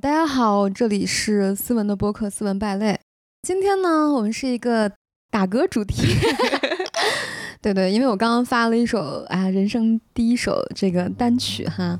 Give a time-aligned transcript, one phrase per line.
[0.00, 2.92] 大家好，这里是思文的播客《思文败类》。
[3.42, 4.92] 今天呢，我们是一个
[5.28, 6.06] 打歌主题。
[7.60, 11.98] 对对，因为我刚刚发了一首啊，人生第一首这个单曲哈，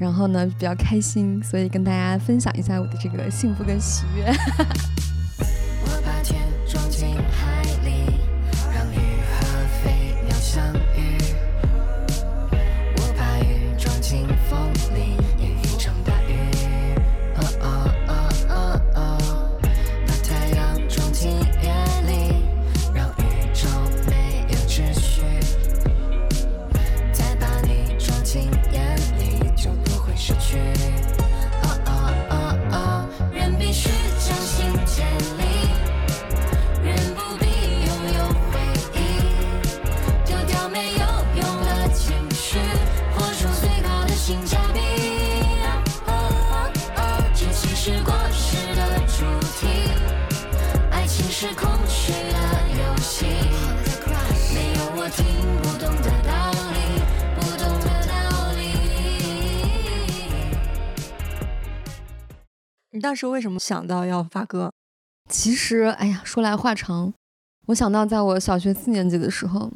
[0.00, 4.24] 然后呢比较开心，所以跟大家分享一下我的这个幸福跟喜悦。
[62.98, 64.72] 你当时为什么想到要发歌？
[65.30, 67.14] 其实，哎呀，说来话长。
[67.66, 69.70] 我想到，在我小学四年级的时候，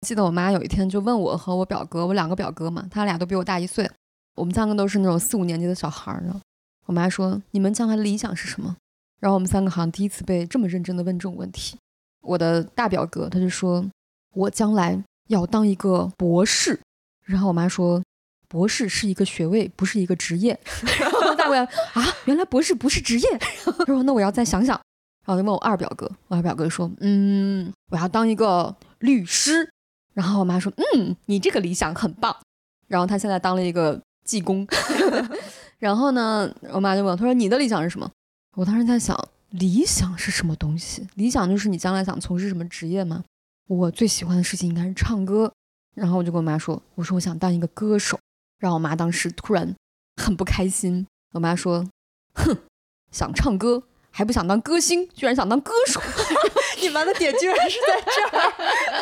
[0.00, 3.88] 记得我妈有一天就问我和我表哥，我两个表哥嘛，他俩都比我大一岁，
[4.34, 6.40] 我们三个都是那种四五年级的小孩儿呢。
[6.86, 8.74] 我妈说：“你们将来的理想是什么？”
[9.22, 11.78] 然后我们三个好像第一次被这么认真的问这种问题。
[12.22, 13.88] 我的大表哥他就说
[14.34, 16.80] ：“我将来要当一个博士。”
[17.22, 18.02] 然后我妈说。
[18.54, 20.56] 博士是一个学位，不是一个职业。
[21.00, 21.60] 然 后大表
[21.92, 23.26] 啊，原来博士不是职业。
[23.76, 24.80] 他说：“那我要再想想。”
[25.26, 29.68] 然后就问我二表哥，我二表哥说：“嗯，我要当一个律师。”
[30.14, 32.36] 然后我妈说：“嗯，你这个理想很棒。”
[32.86, 34.64] 然后他现在当了一个技工。
[35.80, 38.08] 然后呢，我妈就问他说：“你的理想是什么？”
[38.54, 39.18] 我当时在想，
[39.50, 41.04] 理想是什么东西？
[41.16, 43.24] 理想就是你将来想从事什么职业吗？
[43.66, 45.52] 我最喜欢的事情应该是唱歌。
[45.96, 48.16] 然后我就跟我妈说：“我说我想当一个歌手。”
[48.58, 49.74] 让我妈当时突然
[50.22, 51.06] 很不开心。
[51.32, 51.84] 我妈说
[52.34, 52.56] ：“哼，
[53.10, 56.00] 想唱歌还不想当歌星，居然想当歌手。
[56.80, 58.52] ”你妈的点居然是在这儿。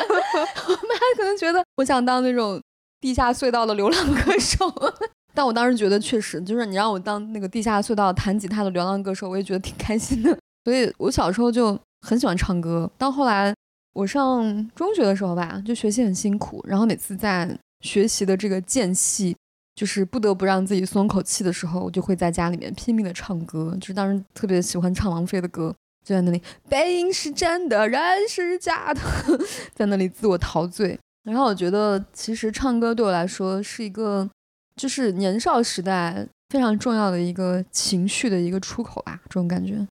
[0.68, 2.60] 我妈可能觉得我想当那种
[3.00, 4.72] 地下隧道的流浪歌手，
[5.34, 10.38] 但我当时觉得确实，就是你让我当那个地下隧道弹吉他的流浪歌手，我也觉得挺开心的。
[10.64, 12.88] 所以我小时候就很喜欢唱歌。
[12.96, 13.52] 到后来
[13.94, 19.36] 我上中学的时候吧，就学习很辛苦，然后每次在学习的这个间隙。
[19.74, 23.76] 就是不得不让自己松口气的时候，我就会在家里面拼命的唱歌。
[23.80, 25.74] 就是当时特别喜欢唱王菲的歌，
[26.04, 29.00] 就在那里，背影是真的，人是假的，
[29.74, 30.98] 在那里自我陶醉。
[31.24, 34.28] 然后我觉得，其实唱歌对我来说是一个，
[34.76, 39.86] 就是年少时代非常重要的一个情绪的一个出口吧，这种感觉。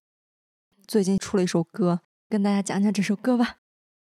[0.86, 3.56] 最近出了一首歌，跟大家讲讲这首歌吧。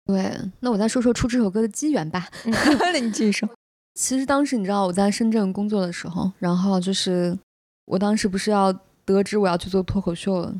[0.05, 2.29] 对，那我再说说出这首歌的机缘吧。
[2.45, 3.51] 那你继续说。
[3.97, 7.37] 其实当时你知道我在深圳工作的时候，然后就是
[7.87, 8.71] 我当时不是要
[9.07, 10.55] 得知我要去做脱口秀了，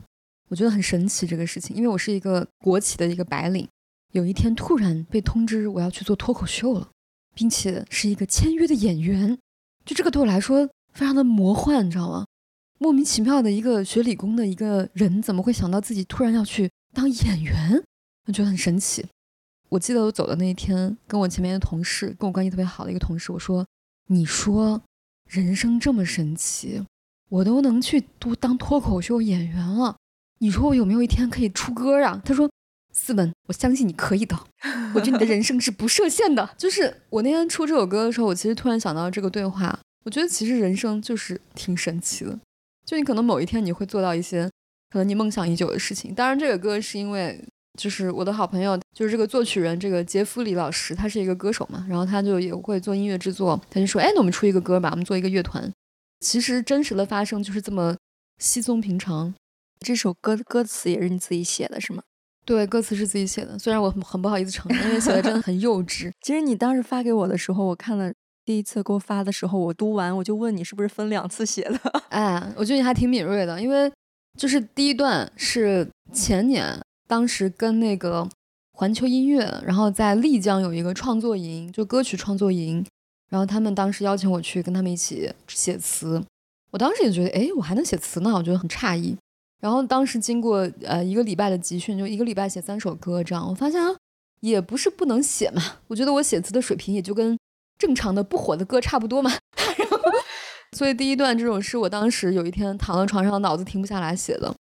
[0.49, 3.69] 我觉得很神奇这个事情，因为我是一个国企的一个白领，
[4.13, 6.89] 有一天突然被通知我要去做脱口秀了，
[7.35, 9.39] 并且是一个签约的演员，
[9.85, 12.25] 就这个对我来说非常的魔幻，你知道吗？
[12.79, 17.85] 莫名其妙的一个学理工的一个人怎么会想到自己突然要去当演员？
[18.27, 19.07] 我觉得很神奇。
[19.69, 23.67] 我记得我走的那一天，跟我前面的同事，跟我关系特别好的一个同事，我说
[24.09, 24.81] ：“你说
[25.29, 26.85] 人生这么神奇，
[27.29, 29.97] 我都能去都当脱口秀演员了，
[30.39, 32.49] 你说我有没有一天可以出歌啊？”他说
[32.95, 34.39] ：“四文，我相信你可以的，
[34.95, 42.39] 我觉得你的人生是不设限的。”就是我那天出这首歌的时候，我其实突然想到这个对话，我觉得其实人生就是挺神奇的，
[42.85, 44.49] 就你可能某一天你会做到一些
[44.91, 46.15] 可能你梦想已久的事情。
[46.15, 47.45] 当然，这个歌是因为。
[47.77, 55.71] 就是我的好朋友，就是这个作曲人，这个杰夫里老师，他是一个歌手嘛，然后他就也会做音乐制作，他就说，哎，那我们出一个歌吧，我们做一个乐团。
[56.21, 57.95] 其实真实的发生就是这么
[58.39, 59.35] 稀松平常。
[59.81, 62.03] 这首歌的歌词也是你自己写的，是吗？
[62.47, 66.11] 对，歌词是自己写的，虽然我很很不好意思承认，因为写的真的很幼稚。
[66.23, 68.11] 其实你当时发给我的时候，我看了
[68.45, 71.79] 第一次给我发的时候，我读完我就问你是不是分两次写的？
[72.09, 73.93] 哎，我觉得你还挺敏锐的，因为
[74.39, 76.81] 就是第一段是前年。
[77.07, 78.29] 当时跟那个
[78.73, 82.85] 环球音乐，然后在丽江有一个创作营，就歌曲创作营，
[83.29, 86.23] 然后他们当时邀请我去跟他们一起写词，
[86.71, 89.17] 我当时也觉得，哎，我还能写词呢，我觉得很诧异。
[89.59, 93.81] 然后当时经过呃一个礼拜的集训，就一个礼拜写三首歌这样，我发现，
[94.41, 97.39] 也不是不能写嘛，我觉得我写词的水平也就跟
[97.79, 99.31] 正常的不火的歌差不多嘛。
[99.79, 99.99] 然后
[100.77, 104.55] 所以第一段这种是我当时有一天躺在床上，脑子停不下来写的。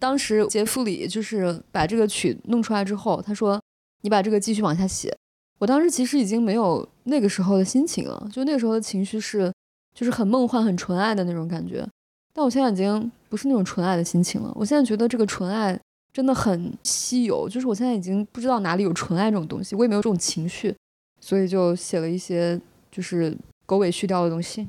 [0.00, 3.60] 当时杰弗里就是把这个曲弄出来之后，他说
[4.02, 5.16] ：“你把这个继续往下写。”
[5.60, 9.52] 我当时其实已经没有那个时候的心情了，就那个时候的情绪是，
[9.94, 11.86] 就是很梦幻、很纯爱的那种感觉。
[12.32, 14.50] 但我现在已经不是那种纯爱的心情了。
[14.56, 15.78] 我现在觉得这个纯爱
[16.14, 20.74] 真的很稀有，就是我现在已经不知道哪里有纯爱这种东西，我也没有这种情绪，
[21.20, 22.58] 所以就写了一些
[22.90, 23.36] 就是
[23.66, 24.66] 狗尾续貂的东西。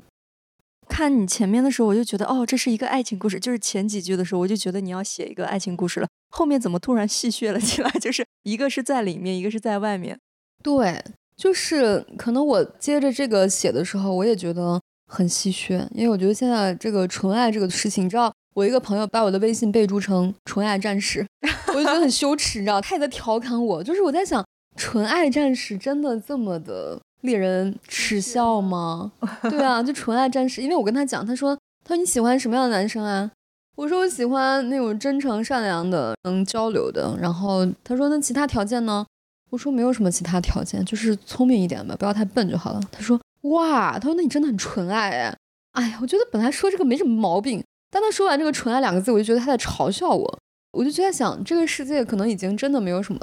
[0.91, 3.39] 看你前面的时候，我就觉得哦，这是一个爱情故事。
[3.39, 6.07] 就是前几句的时候，我就觉得你要写一个爱情故事了。
[6.29, 7.89] 后面怎么突然戏谑了起来？
[8.01, 10.19] 就是一个是在里面，一个是在外面。
[10.61, 11.01] 对，
[11.37, 21.25] 就是可能我接着这个写的时候，我也觉得很戏谑，因为我觉得现在这个纯爱这个事情，你知道，我一个朋友把我的微信备注成“纯爱战士”，
[21.69, 23.83] 我就觉得很羞耻，你知道，他也在调侃我。
[23.83, 24.45] 就是我在想，
[24.75, 29.11] 纯爱战士真的这么的令人耻笑吗？
[29.43, 33.29] 对啊，就纯爱战士，因为我跟他讲，他说，他说你喜欢什么样的男生啊？
[33.77, 37.17] 我说我喜欢那种真诚善良的，能交流的。
[37.19, 39.05] 然后他说，那其他条件呢？
[39.49, 42.81] 我说没有什么其他条件，就是聪明一点吧，不要太笨就好了。
[42.91, 45.37] 他说哇，他说那你真的很纯爱哎，
[45.73, 50.39] 哎呀，我觉得本来说这个没什么毛病，但他说完这个“纯爱”两个字，我就觉得他在嘲笑我。
[50.71, 53.19] 我就就在想，这个世界可能已经真的没有什么，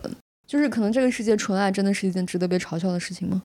[0.46, 3.40] 就是可能这个世界纯爱真的是一件值得被嘲笑的事情吗？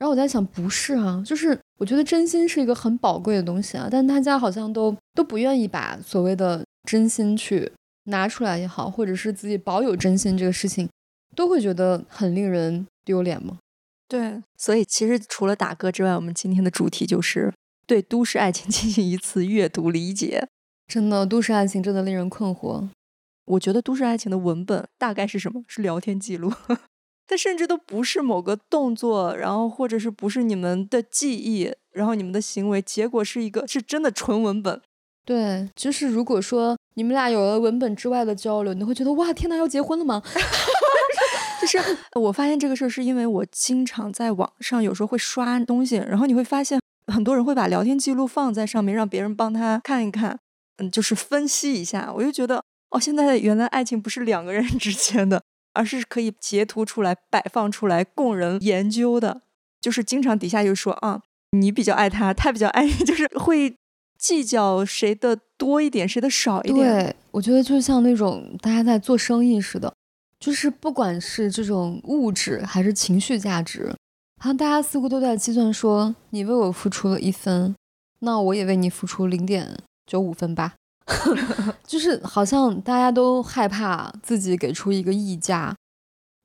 [0.00, 7.70] 然后我在想，不是啊，就是我觉得真心是一个很宝贵的东西啊，但大家好像都都不愿意把所谓的真心去
[8.04, 10.88] 拿出来也好，或者是自己保有真心这个事情。
[11.36, 13.58] 都会觉得很令人丢脸吗？
[14.08, 17.52] 对，所以其实除了打歌之外，我们今天的主题就是
[17.86, 20.48] 对都市爱情 进行一次阅读理解。
[20.88, 22.88] 真的，都市爱情真的令人困惑。
[23.44, 25.62] 我觉得都市爱情的文本大概是什么？
[25.68, 26.52] 是聊天记录，
[27.30, 34.82] 它甚至都不是某个动作，然后或者是不是你们的记忆，然后你们的行为，结果是一个是真的纯文本。
[35.24, 40.20] 对，就是如果说你们俩有了文本之外的交流，你会觉得哇，天哪，要结婚了吗？
[41.62, 41.78] 就是
[42.18, 50.40] 我发现这个事儿，是因为我经常在网上有时候会刷东西，然后你会发现很多人会把聊天记录放在上面，让别人帮他看一看，
[50.78, 52.12] 嗯，就是分析一下。
[52.12, 55.40] 我就觉得哦，现在原来爱情不是两个人之间的，
[55.72, 59.42] 而是可以截图出来摆放出来供人研究的。
[59.80, 61.22] 就是经常底下就说啊，
[61.52, 63.74] 你比较爱他，他比较爱你， 就是会
[64.18, 67.04] 计较谁的多一点，谁的少一点。
[67.04, 69.92] 对，我觉得就像那种大家在做生意似的。
[70.38, 73.94] 就是不管是这种物质还是情绪价值，
[74.38, 77.74] 好像大家似乎都在计算说，你为我付出了一分，
[78.20, 80.76] 那我也为你付出零点九五分吧。
[81.86, 85.74] 就是好像大家都害怕自己给出一个溢价，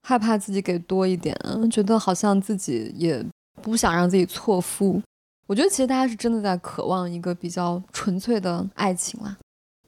[0.03, 1.35] 害怕自己给多一点，
[1.71, 3.25] 觉得好像自己也
[3.61, 5.01] 不想让自己错付。
[5.47, 9.37] 我觉得其实大家是真的在渴望一个比较纯粹的爱情啦。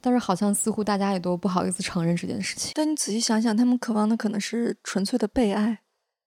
[0.00, 2.70] 但是好像似乎大家也都不好意思承认这件事情。
[2.76, 5.80] 但你仔细想想，他们渴望的可能是纯粹的被爱，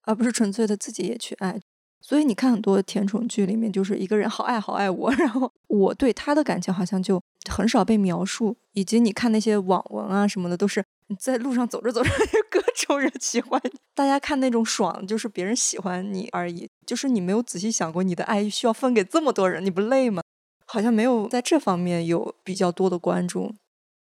[0.04, 1.62] 而不是纯粹的自己也去爱。
[2.02, 8.58] 所以你看很多甜宠剧里面，就是一个人好爱好爱我， 然后我对他的感情好像就很少被描述。
[8.74, 10.84] 以及你看那些网文啊什么的，都是
[11.20, 12.10] 在路上走着走着，
[12.50, 13.72] 各种人喜欢你。
[13.94, 20.24] 大家看那种爽，就是别人喜欢你而已，就是你没有仔细想过，你的爱需要分给这么多人，你不累吗？
[20.66, 23.54] 好像没有在这方面有比较多的关注。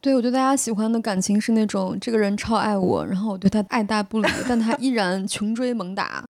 [0.02, 6.22] 对，我觉得大家喜欢的感情是那种这个人超爱我，然后我对他爱答不理，但他依然穷追猛打，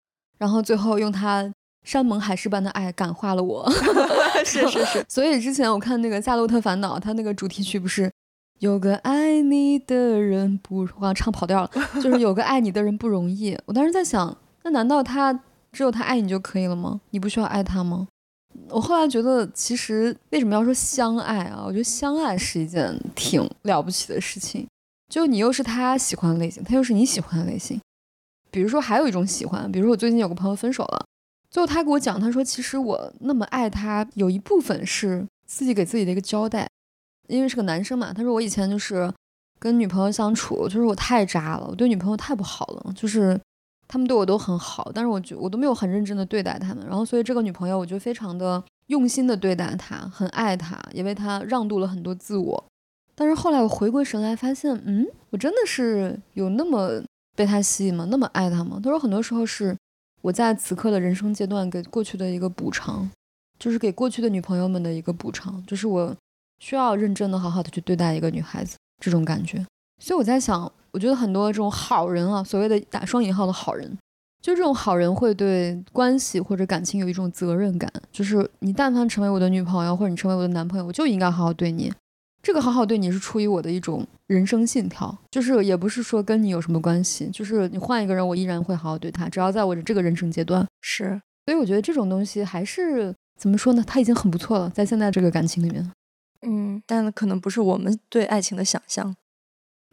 [0.43, 1.49] 然后最后用他
[1.85, 3.71] 山盟海誓般的爱感化了我。
[4.45, 5.05] 是是是。
[5.09, 8.11] 所以之前我看那个《夏洛特烦恼》，他那个主题曲不是
[8.59, 11.71] 有个爱你的人不，我要唱跑调了，
[12.03, 13.57] 就是有个爱你的人不容易。
[13.67, 15.33] 我当时在想，那难道他
[15.71, 17.01] 只有他爱你就可以了吗？
[17.11, 18.09] 你不需要爱他吗？
[18.69, 21.63] 我后来觉得，其实为什么要说相爱啊？
[21.65, 24.67] 我觉得相爱是一件挺了不起的事情。
[25.09, 27.81] 就你又是他喜欢的类型，他又是你喜欢的类型。
[28.53, 31.05] 比如说，还有一种喜欢，比如我最近有个朋友分手了，
[31.51, 36.69] 最后他给我讲，他说其实我那么爱他，有一部分是自己给自己的一个交代，
[37.27, 38.13] 因为是个男生嘛。
[38.13, 39.13] 他说我以前就是
[39.59, 43.41] 跟女朋友相处，就是我太渣了，我对女朋友太不好了，就是。
[43.89, 52.65] 他们对我都很好，但是我觉我都没有很认真的对待他们，然后所以这个女朋友我就非常的用心的对待她，很爱她，也为她让渡了很多自我。
[53.15, 57.03] 但是后来我回过神来发现，嗯，我真的是有那么
[57.37, 58.07] 被他吸引吗？
[58.11, 58.81] 那么爱他吗？
[58.83, 59.77] 他说很多时候是
[60.21, 63.11] 我在此刻的人生阶段给过去的一个补偿，
[63.59, 66.15] 就是给过去的女朋友们的一个补偿，就是我
[66.61, 69.65] 需要认真的好好的去对待一个女孩子这种感觉。
[70.01, 70.71] 所以我在想。
[70.93, 73.91] 我觉得很多这种好人啊，所谓的打双引号的好人，
[74.43, 81.91] 就这种好人会对关系或者感情有一种责任感，就是你但凡成为我的女朋友或者你成为我的男朋友，我就应该好好对你。
[82.43, 91.21] 这个好好对你是出于我的一种人生信条，就是也不是说跟你有什么关系，就是你换一个人，我依然会好好对他，只要在我的这个人生阶段是。
[91.47, 93.85] 所以我觉得这种东西还是怎么说呢？
[93.87, 95.89] 他已经很不错了，在现在这个感情里面。
[96.45, 99.15] 嗯，但可能不是我们对爱情的想象。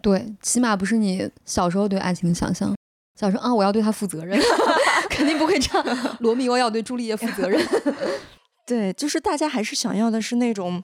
[0.02, 2.76] 对，起码不是你小时候对爱情的想象。
[3.20, 4.40] 小时候啊，我要对他负责任，
[5.10, 6.18] 肯定不会这样。
[6.22, 7.64] 罗密欧要对朱丽叶负责任。
[8.66, 10.82] 对，就是大家还是想要的是那种。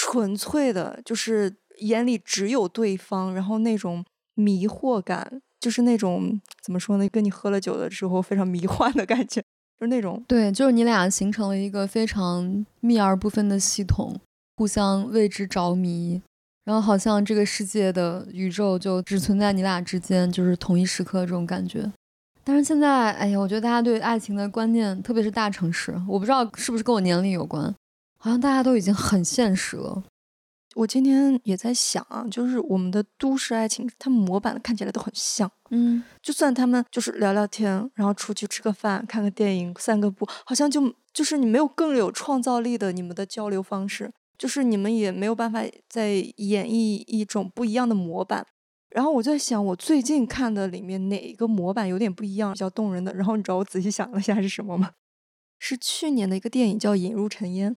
[0.00, 7.08] 纯粹的，就是眼里只有对方，然后那种迷惑感，就是那种怎么说呢？
[7.08, 9.40] 跟你喝了酒的时候非常迷幻的感觉，
[9.76, 14.20] 就是那种对，就是你俩形成了一个非常密而不分的系统，
[14.56, 16.22] 互相为之着迷，
[16.64, 21.90] 然后好像这个世界的宇宙就只存在你俩之间，就是同一时刻这种感觉。
[22.44, 27.74] 但是现在，哎呀，我觉得大家对爱情的观念，特别是大城市，我不知道是不是跟我年龄有关。
[28.18, 30.04] 好像大家都已经很现实了。
[30.74, 35.50] 我今天也在想啊，就是我们的都市爱情，他们模板看起来都很像。
[35.70, 48.46] 嗯，就算他们就是聊聊天，然后出去吃个饭、看个电影、散个步，好像就就是你没有更有创造力的你们的交流方式，就是你们也没有办法再演绎一种不一样的模板。
[48.90, 53.12] 然后我在想，我最近看的里面哪一个模板有点不一样，比较动人的？
[53.14, 54.92] 然后你知道我仔细想了一下是什么吗？
[55.58, 57.72] 是去年的一个电影叫《引入尘烟》。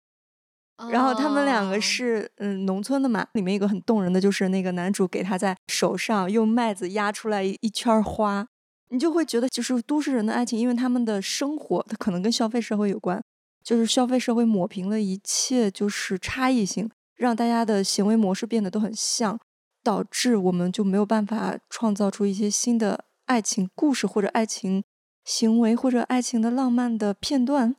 [0.90, 8.48] 然后他们两个是嗯农村的嘛，里面一个很动人的就是那个男主给他在手上用麦子压出来一圈花，
[8.90, 13.22] 你就会觉得就是都市人的爱情，因为他们的生活它可能跟消费社会有关，
[13.64, 19.40] 就是消费社会抹平了一切就是差异性，让大家的行为模式变得都很像，
[19.84, 24.84] 导致我们就没有办法创造出一些新的爱情故事或者爱情
[25.24, 27.76] 行为或者爱情的浪漫的片段，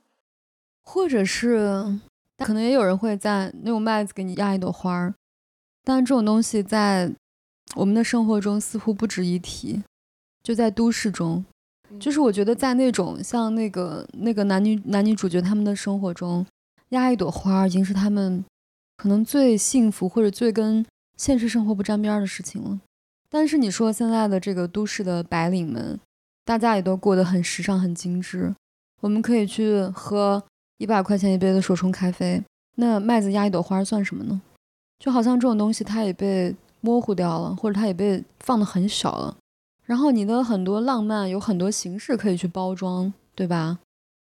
[0.82, 2.00] 或者是。
[2.44, 5.14] 可能也有人会在那种麦子给你压一朵花儿，
[5.84, 7.12] 但这种东西在
[7.76, 9.82] 我们的生活中似乎不值一提。
[10.42, 11.44] 就在都市中，
[12.00, 16.44] 就是我觉得在那种像那个那个男女男女主角他们的生活中，
[16.88, 18.44] 压一朵花已经是他们
[18.96, 20.84] 可能最幸福或者最跟
[21.16, 22.80] 现实生活不沾边的事情了。
[23.30, 25.98] 但是你说现在的这个都市的白领们，
[26.44, 28.52] 大家也都过得很时尚、很精致，
[29.00, 30.42] 我们可以去喝。
[30.82, 32.42] 一百块钱一杯的手冲咖啡，
[32.74, 34.40] 那麦子压一朵花算什么呢？
[34.98, 39.36] 就好像这种东西它也被模糊掉了，或者它也被放得很小了。
[39.84, 43.78] 然后你的很多浪漫有很多形式可以去包装，对吧？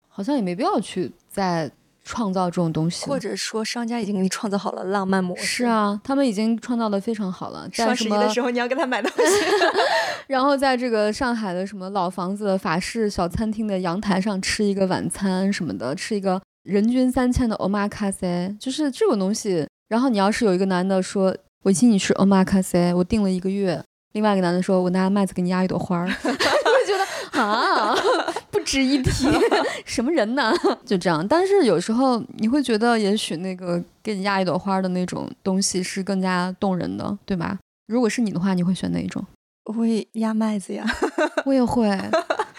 [0.08, 1.70] 好像也没必要去再
[2.04, 5.44] 创造这种东西，或者说商家已经给你创造好了浪漫模式。
[5.44, 7.68] 是啊，他们已经创造的非常好了。
[7.72, 9.22] 双十一的时候你要给他买东西，
[10.26, 16.40] 然后在这个上海的什么老房子、法式小餐厅的阳台上吃一个晚餐什么的，吃一个。
[16.68, 19.66] 人均三千的欧玛卡塞，就是这种东西。
[19.88, 23.82] 然后你要是有一个男的说，我请你吃欧玛卡塞，我订了一个月。
[24.12, 26.94] 另外一个男的说，我拿麦子给你压一朵花儿， 你会觉
[27.32, 27.94] 得啊，
[28.52, 29.26] 不值一提，
[29.86, 30.52] 什么人呢？
[30.84, 31.26] 就这样。
[31.26, 37.58] 但是有时候你会觉得，也许那个给你压一朵花的那种东西是更加动人的，对吧？
[37.86, 39.24] 如果是你的话，你会选哪一种？
[39.68, 40.82] 我会压麦子呀，
[41.44, 41.86] 我也会。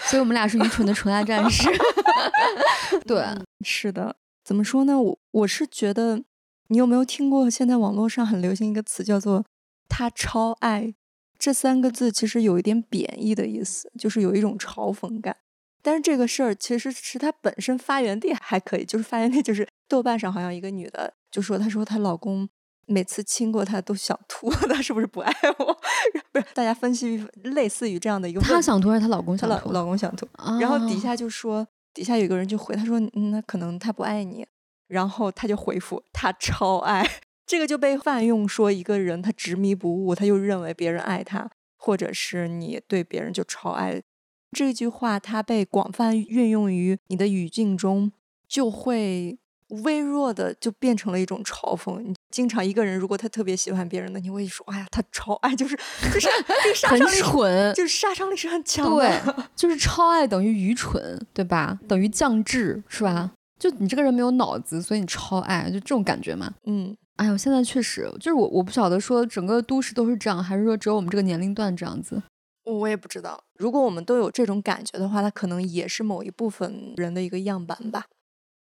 [0.05, 1.67] 所以我们俩是愚蠢的纯爱战士。
[3.05, 3.25] 对，
[3.65, 4.15] 是的。
[4.43, 5.01] 怎么说呢？
[5.01, 6.21] 我我是觉得，
[6.67, 9.43] 你有没有听过现在网络上很流行一个词叫做
[9.89, 10.93] “他超爱”
[11.39, 15.35] 这三个字，其实有一点贬义的意思，就是有一种嘲讽感。
[15.81, 22.47] 但是这个事儿其实是它本身发源地还可以，就是发源地就是豆瓣上好像一个女的就说，她说她老公。
[22.89, 25.65] 每次亲过他都想吐， 他是不是不爱我？
[26.34, 29.72] 不是，大家分析类似于这样的一个，她想吐还是她老公想吐？
[29.72, 30.27] 老公想吐。
[30.60, 33.00] 然后底下就说，底下有个人就回他说，
[33.31, 34.46] 那可能他不爱你。
[34.88, 37.08] 然后他就回复，他超爱。
[37.46, 44.01] 这个就被泛用说一个人他执迷不悟，他就认为别人爱他，或者是你对别人就超爱。
[44.51, 48.12] 这句话它被广泛运用于你的语境中，
[48.48, 49.38] 就会。
[49.83, 51.99] 微弱的就变成了一种嘲讽。
[52.01, 55.75] 你经常一个人，如果他特别喜欢别人的，你会说：“哎呀，他超爱，就是
[56.13, 56.27] 就是
[56.88, 61.79] 很蠢，就是杀伤力是很强的。”对，就是超爱等于愚蠢，对吧？
[61.88, 63.31] 等于降智，是吧？
[63.59, 66.53] 就你这个人没有脑子，所以你超爱，就这种感觉嘛。
[66.65, 72.21] 嗯，哎呦，现在确实就是我，我不晓得说整个都市都是这样，还是说只有我们这个年龄段这样子。
[72.65, 73.43] 我也不知道。
[73.57, 78.05] 如果我们都有这种感觉的话，它可能也是某一部分人的一个样板吧。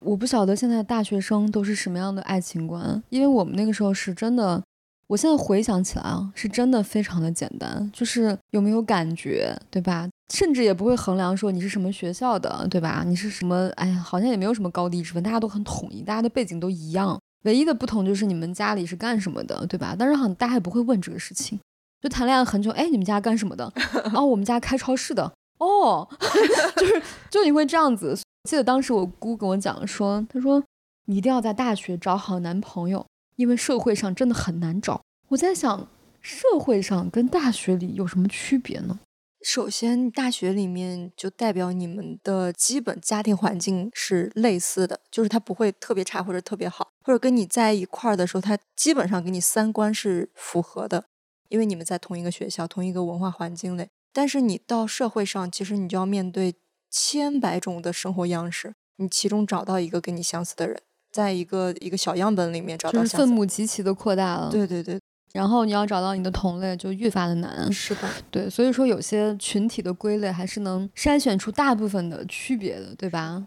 [0.04, 4.62] 我不晓得现在大学生都是什么样的爱情观，因为我们那个时候是真的，
[5.08, 10.08] 我现在回想起来啊，是真的非常的简单，就是有没有感觉，对吧？
[10.32, 13.02] 甚至也不会衡量说你是什么学校的，对吧？
[13.06, 13.68] 你是什么？
[13.74, 19.96] 哎呀，好像也没有什么高低之分，大家都很统一，大家的背景都一样，唯一的不同就是你们家里是干什么的，对吧？
[19.98, 21.58] 但是好像大家也不会问这个事情，
[22.00, 23.72] 就谈恋爱很久，哎，你们家干什么的？
[24.14, 25.32] 哦，我们家开超市的。
[25.58, 26.08] 哦，
[26.76, 28.16] 就是就你会这样子。
[28.44, 30.62] 记得当时我姑跟我讲说，她说
[31.06, 35.02] 你一定要在大学找好男朋友，因为社会上真的很难找。
[35.28, 35.88] 我在想，
[36.20, 39.00] 社会上跟大学里有什么区别呢？
[39.44, 51.04] 首先，大学里面就代表你们的基本家庭环境是类似的，就是他不会特别差或者特别好，或者跟你在一块儿的时候，他基本上跟你三观是符合的，
[51.50, 53.88] 因为你们在同一个学校、同一个文化环境内。
[54.12, 56.56] 但是你到社会上，其实你就要面对
[56.90, 60.80] 千百种的生活样式，你其中找到一个跟你相似的人，
[61.12, 64.50] 在一个一个小样本里面找到，就是分母极其的扩大了。
[64.50, 64.98] 对对对。
[65.34, 67.70] 然后你要找到你的同类，就愈发的难。
[67.70, 73.44] 是的，对，所以说有些群体的归类还是能筛选出大部分的区别的，对吧？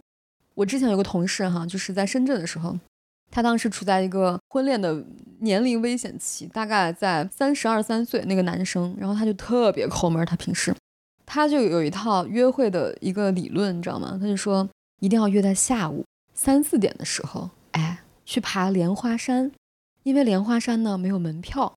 [0.54, 2.78] 我之前有个同事哈，就是在深圳的时候，
[3.32, 5.04] 他当时处在一个婚恋的
[5.40, 10.72] 年龄危险期，大概在三十二三岁那个男生，然后他就特别抠门，他平时
[11.34, 14.18] 他就有一套约会的一个理论，你知道吗？
[14.20, 14.68] 他就说
[15.00, 19.50] 一定要约在下午三四点的时候，哎，去爬莲花山。
[20.04, 21.74] 因为莲花山呢没有门票，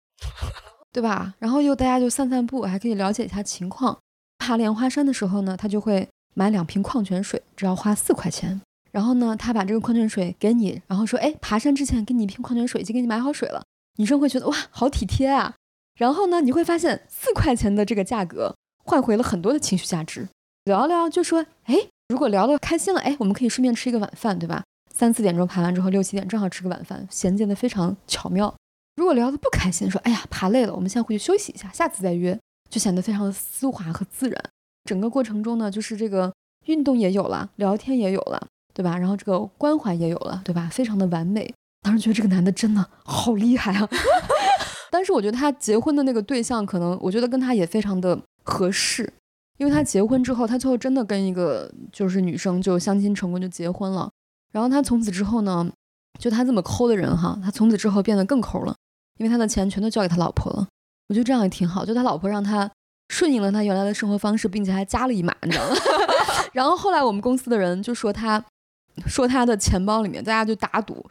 [0.91, 1.35] 对吧？
[1.39, 3.97] 然后又大家就散散步，还可以了解一下情况。
[4.39, 8.61] 爬莲花山的时候呢，他就会买两瓶矿泉水，只要花四块钱。
[8.91, 13.63] 然后呢，他把这个矿泉水给你，然后说：“哎，爬山之前给你一瓶矿泉水，已经给你买好水了。”
[13.99, 15.55] 女生会觉得哇，好体贴啊。
[15.97, 20.29] 然后呢，你会发现四块钱的这个价格换回了很多的情绪价值。
[20.65, 21.77] 聊聊就说：“哎，
[22.09, 24.63] 如果聊得开心了，哎，我们可以顺便吃一个晚饭，对吧？”
[24.95, 28.55] 三四点钟爬完之后，六七点正好吃个晚饭，衔接的非常巧妙。
[28.97, 32.39] 如果聊得不开心，说哎呀爬累了，我们先回去休息一下，下次再约，
[32.71, 34.41] 就显得非常的丝滑和自然。
[34.85, 36.33] 整个过程中呢，就是这个
[36.67, 38.97] 运动也有了，聊天也有了，对吧？
[38.97, 40.69] 然后这个关怀也有了，对吧？
[40.71, 41.53] 非常的完美。
[41.83, 43.89] 当时觉得这个男的真的好厉害啊！
[44.91, 49.13] 但是我觉得他结婚的那个对象，可能我觉得跟他也非常的合适，
[49.57, 54.09] 因为他结婚之后，他最后真的跟一个就是女生就相亲成功就结婚了。
[54.53, 55.69] 然后他从此之后呢，
[56.21, 58.77] 就他这么抠的人哈，他从此之后变得更抠了，
[59.19, 60.69] 因为他的钱全都交给他老婆了。
[61.09, 62.71] 我觉得这样也挺好，就他老婆让他
[63.09, 65.77] 顺应了他原来的生活方式，并且还加了一码，你知道吗？
[66.53, 68.45] 然后后来我们公司的人就说他，
[69.07, 71.05] 说他的钱包里面，大家就打赌，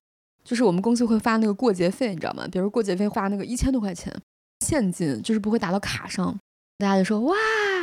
[0.43, 2.47] 就是我们公司会发那个过节费，你知道吗？
[2.49, 4.13] 比如过节费发那个一千多块钱
[4.61, 6.37] 现金，就是不会打到卡上，
[6.83, 7.35] 大家就说哇，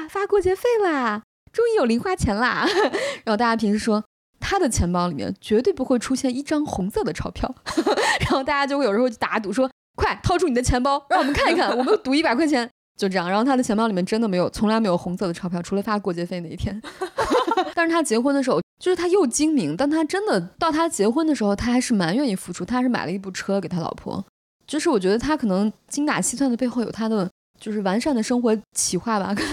[0.09, 2.67] 发过节费啦，终于有零花钱啦。
[3.25, 4.05] 然后大家平时说。
[4.43, 7.55] 他的钱包里面绝对不会出现一张红色的钞票，
[8.21, 16.81] 然后大家就会有时候打赌说：“快掏出你的钱包，让我们看一看，我们赌一百块钱。”就这样，然后他的钱包里面真的没有，从来没有红色的钞票，除了发过节费那一天。
[17.77, 24.25] 但是他结婚的时候，就是他又精明，但他真的到他结婚的时候，他还是蛮愿意付出，他还是买了一部车给他老婆。
[24.67, 27.29] 就是我觉得他可能精打细算的背后有他的
[27.61, 29.35] 就是完善的生活企划吧。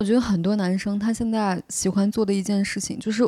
[0.00, 3.22] 我觉得很多男生他现在喜欢做的一件事情，就是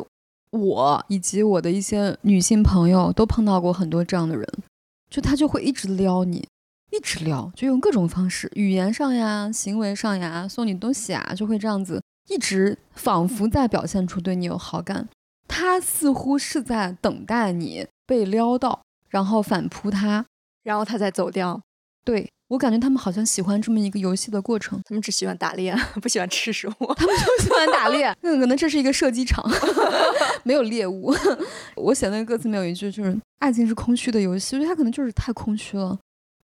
[0.49, 4.47] 我以及我的一些女性朋友都碰到过很多这样的人，
[5.07, 6.47] 就他就会一直撩你，
[6.89, 15.07] 一直撩，就用各种方式，语言上呀、行为上呀，送你东西啊，就会这样子，一直仿佛在表现出对你有好感。
[15.47, 20.25] 他似乎是在等待你被撩到，然后反扑他，
[20.63, 21.61] 然后他再走掉。
[22.03, 22.31] 对。
[22.49, 26.73] 我感觉他们好像喜欢这么一个游戏的过程，他们只喜欢打猎， 不喜欢吃食物。
[26.95, 29.43] 他们就喜欢打猎， 那可能这是一个射击场，
[30.43, 31.13] 没有猎物。
[31.75, 35.97] 我写那个歌词里面有一句，就是“爱情是空虚的游戏”，我觉得他可能就是太空虚了。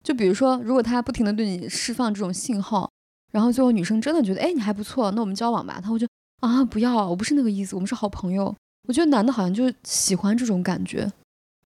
[0.02, 2.90] 就比如说，如果他不停的对你释放这种信号，
[3.32, 6.06] 然后最后女生真的觉得，哎，你还不错，那我们交往吧，他会就
[6.40, 8.54] 啊，不要，我不是那个意思，我们是好朋友。
[8.86, 11.10] 我觉得男的好像就喜欢这种感觉。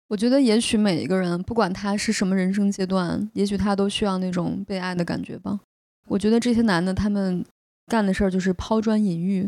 [0.09, 5.59] 我觉得，也许每一个人，不管他是什么人生阶段，也许他都需要那种被爱的感觉吧。
[6.07, 7.43] 我觉得这些男的，他们
[7.87, 9.47] 干的事儿就是抛砖引玉，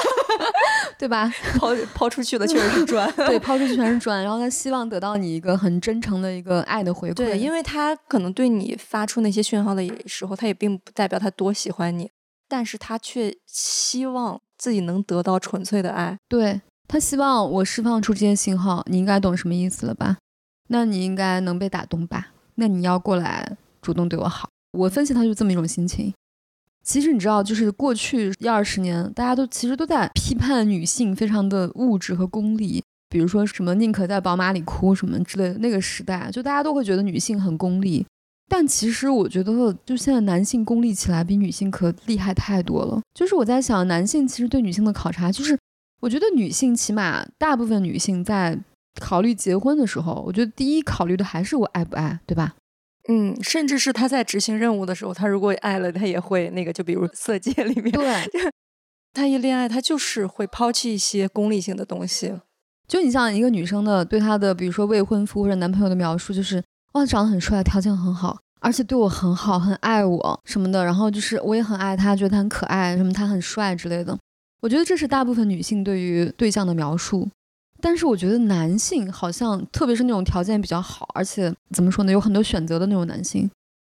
[0.98, 1.32] 对吧？
[1.58, 4.20] 抛抛出去的 确实是砖，对， 抛出去全是砖。
[4.22, 7.14] 然后他希望得到你一个很真诚的一个爱的回馈。
[7.14, 12.10] 对，因为他可能对你发出那些讯号的时候，他也并不代表他多喜欢你，
[12.48, 16.18] 但是他却希望自己能得到纯粹的爱。
[16.28, 16.62] 对。
[16.88, 20.16] 他希望我释放出这些信号，你应该懂什么意思了吧？
[20.68, 22.28] 那你应该能被打动吧？
[22.54, 24.48] 那你要过来主动对我好。
[24.72, 26.12] 我分析他就这么一种心情。
[26.82, 35.58] 其实你知道，就是过去一二十年，大家都其实都在批判女性非常的物质和功利，比如说什么宁可在宝马里哭什么之类的。
[35.58, 38.06] 那个时代，就大家都会觉得女性很功利。
[38.50, 42.98] 但其实我觉得，就现在男性功利起来比女性可厉害太多了。
[43.12, 45.57] 就是我在想，男性其实对女性的考察，就是
[46.00, 48.58] 我觉得女性起码大部分女性在
[49.00, 52.54] 考虑结婚的时候，我觉得第一考虑的还是我爱不爱，对吧？
[53.08, 58.52] 嗯，甚至是他在执行任务的时候，他如果爱了，他也会那个，就比如《色戒》里面，对，
[59.14, 62.34] 他一恋爱，他就是会抛弃一些功利性的东西。
[62.86, 70.84] 就你像一个女生的对她的，比如说未婚夫或者男朋友的描述，就是哇，长得很帅，条件很好，而且对我很好，很爱我什么的。
[70.84, 74.18] 然后就是我也很爱他，觉得他很可爱，什么他很帅之类的。
[74.60, 77.28] 我觉得这是大部分女性对于对象的描述。
[77.80, 83.48] 但是我觉得男性好像，特别是那种条件比较好，而且怎么说呢，有很多选择的那种男性，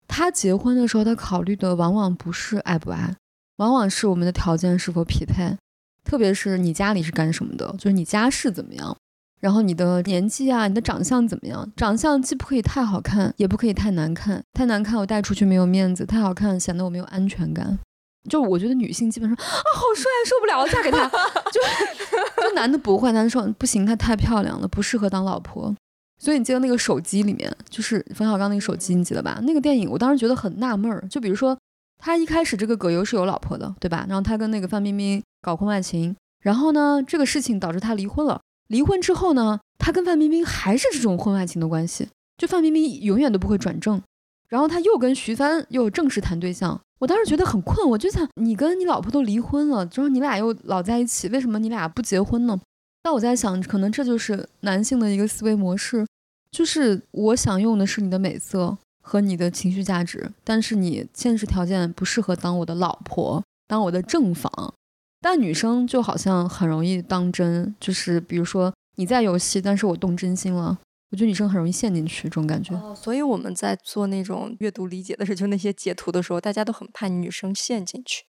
[0.10, 3.16] 他结婚的时候，他考虑的往往不是爱不爱，
[3.58, 5.56] 往往是我们的条件是否匹配。
[6.04, 8.98] 特别是你家里是干什么的，就是你家世怎么样，
[9.40, 11.72] 然后你的年纪啊，你的长相怎么样？
[11.78, 14.44] 长相既不可以太好看，也不可以太难看。
[14.52, 17.80] 太难看我带出去没有面子，太好看显得我没有安全感。
[18.28, 19.44] 就我觉得女性基本上啊，
[19.76, 21.08] 好帅，受不了，嫁给他。
[21.52, 21.62] 就
[22.44, 25.74] 就男的不会，男的说不行，他太漂亮了，不适合当老婆。
[26.20, 29.40] 所以你记得那个手机里面，就是冯小刚那个手机，你记得吧？
[29.44, 31.08] 那个电影我当时觉得很纳闷儿。
[31.10, 31.58] 就比如说
[32.00, 34.06] 他一开始这个葛优是有老婆的，对吧？
[34.10, 38.42] 然后他跟那个范冰冰搞婚外情，然后呢，这个事情导致他离婚了。
[38.68, 44.02] 离婚之后呢，他跟范冰冰还是这种婚外情的关系，就范冰冰永远都不会转正。
[44.50, 46.80] 然后他又跟徐帆又正式谈对象。
[47.00, 52.60] 我当时觉得很困，我就想，你跟你老婆都离婚了，之后你俩又老在一起，为什么你俩不结婚呢？
[53.04, 56.06] 那我在想，可能这就是男性的一个思维模式，
[56.52, 64.74] 就是我想用的是你的美色和你的情绪价值，但是你现实条件不适合当我的老婆，当我的正房。
[65.22, 70.78] 但女生就好像很容易当真，就是比如说你在游戏，但是我动真心了。
[71.10, 78.26] 我觉得女生很容易陷进去这种感觉，所以我们在做那种阅读理解的时候，就那些截图的时候，大家都很怕女生陷进去，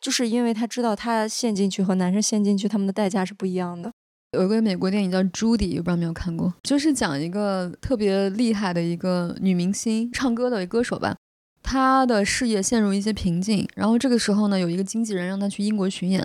[0.00, 3.90] 就是因为他知道他陷进去和男生陷进去他们的代价是不一样的。
[4.32, 11.16] 有一个美国电影叫《朱迪》，我不知道没有看过，就是讲一个特别厉害的一个女明星，唱歌的歌手吧，
[11.64, 16.24] 她的事业陷入一些瓶颈，然后这个时候呢，有一个经纪人让她去英国巡演，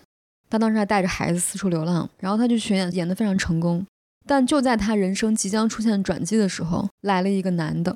[0.52, 3.84] 她当时还带着孩子四处流浪，然后她去巡演，演得非常成功。
[4.28, 7.96] 但就在他人生即将出现转机的时候，来了一个男的，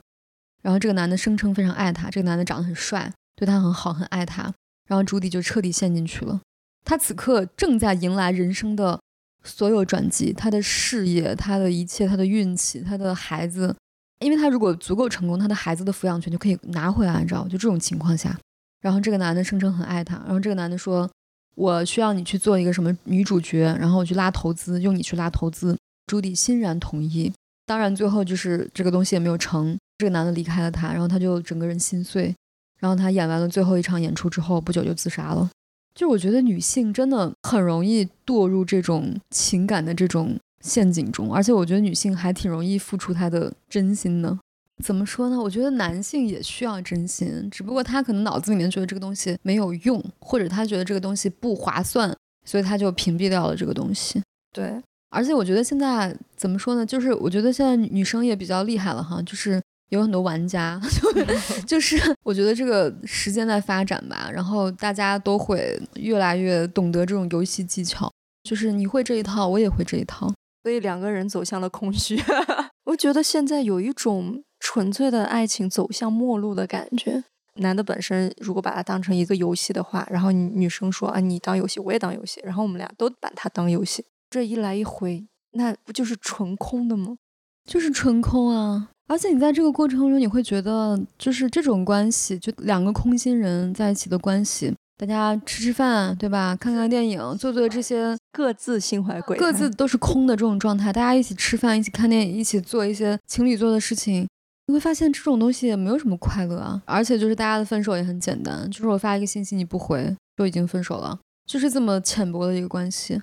[0.61, 4.53] 然后这个男的声称非常爱他，这个男的长得很帅，对他很好，很爱他，
[4.87, 6.39] 然后朱迪就彻底陷进去了。
[6.85, 8.99] 他此刻正在迎来人生的
[9.43, 13.75] 所有转机，他的事业，他的一切，他的运气，他的孩子，
[14.19, 18.37] 因为他如果足够成功，他的孩子的抚养权就可以拿回来，你知道就这种情况下，
[18.81, 21.09] 然后这个男的声称很爱他，然后这个男的说
[21.55, 25.77] ：“我需要你去做一个什么女主角，然后我去拉投资，用你去拉投资。”
[26.09, 27.31] 朱迪欣然同意，
[27.67, 29.77] 当然最后就是这个东西也没有成。
[29.99, 32.33] 这个男的离开了他，然后他就整个人心碎。
[32.79, 35.47] 然后他演完了最后一场演出之后，不久就自杀了。
[35.93, 44.35] 就我觉得女性真的很容易堕入这种情感的这种陷阱中，而且我觉得女性还挺容易付出她的真心的。
[44.83, 45.39] 怎么说呢？
[45.39, 54.23] 我觉得男性也需要真心，只不过他可能脑子里面觉得这个东西没有用，或者他觉得这个东西不划算，所以他就屏蔽掉了这个东西。
[54.51, 54.81] 对。
[55.09, 56.85] 而且我觉得现在怎么说呢？
[56.85, 60.79] 就是我觉得现在女生也比较厉害了哈，就是有很多玩家，
[61.65, 68.11] 就是我觉得这个时间在发展吧，然后大家都会越来越懂得这种游戏技巧，
[68.43, 70.31] 就是你会这一套，我也会这一套，
[70.63, 72.21] 所以两个人走向了空虚。
[72.85, 77.23] 我觉得现在有一种纯粹的爱情走向末路的感觉。
[77.55, 84.05] 男的本身如果把它当成一个游戏的话，然后女生说啊，你当游戏，我也当游戏，然后我们俩都把它当游戏。
[84.29, 87.17] 这一来一回，那不就是纯空的吗？
[87.65, 88.89] 就是纯空啊！
[89.07, 96.55] 而且你在这个过程中，你会觉得，就是这种关系，就两个空心人在一起的关系，大家吃吃饭，对吧？
[96.55, 100.93] 看看电影，做做这些 各自心怀鬼，各自都是空的这种状态。
[100.93, 104.27] 大家一起吃饭，一起看电影，一起做一些情侣做的事情，
[104.67, 106.81] 你会发现这种东西也没有什么快乐啊。
[106.85, 113.19] 而且就是大家的分手也很简单，就是我发一个信息你不回，就已经分手了，就是这么浅薄的一个关系。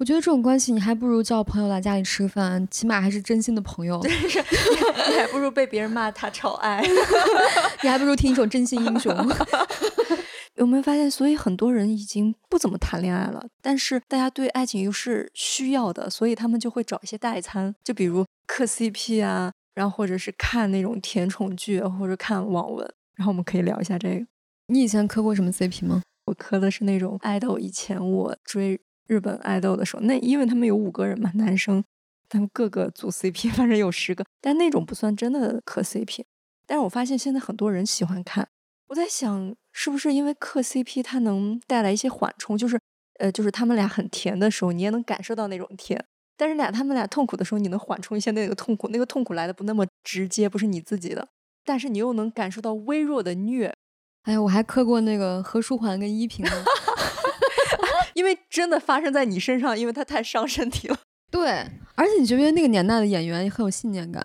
[0.00, 4.00] 我觉得这种关系，你还不如叫朋友来家里吃饭，起码还是真心的朋友。
[4.08, 6.82] 你还不如被别人骂他超爱，
[7.84, 9.14] 你还不如听一首《真心英雄》。
[10.56, 11.10] 有没有发现？
[11.10, 22.90] 所以很多人已经不怎么谈恋爱了，但是大家对爱情又是需要的，所以他们就会找一些代餐，就比如磕 CP 啊，然后或者是看那种甜宠剧，或者看网文。
[23.16, 24.26] 然后我们可以聊一下这个。
[24.68, 26.00] 你以前磕过什么 CP 吗？
[26.24, 28.80] 我磕的是那种爱豆，以前我追。
[29.10, 31.82] 日本爱豆的时候，那因为他们有五个人嘛，男生，
[32.28, 36.22] 他们各个组 CP，反正有十个，但那种不算真的磕 CP。
[36.64, 38.48] 但是我发现现在很多人喜欢看，
[38.86, 42.78] 我在想是不是因为磕 CP 它能带来一些缓冲，就是
[43.18, 46.04] 呃，就是他们俩很甜的时候，你也能感受到那种甜。
[46.36, 51.26] 但是俩他们俩痛苦的时候，你能缓冲一下那个痛苦，那个痛苦来的不那么直接，不是你自己的，
[51.64, 53.74] 但是你又能感受到微弱的虐。
[54.22, 56.52] 哎呀，我还磕过那个何书桓跟依萍呢，
[58.14, 60.96] 因为真的发生在你身上，因为它太伤身体了。
[61.30, 61.50] 对，
[61.94, 64.22] 而且你觉不觉得那个年代的演员也很有信念感。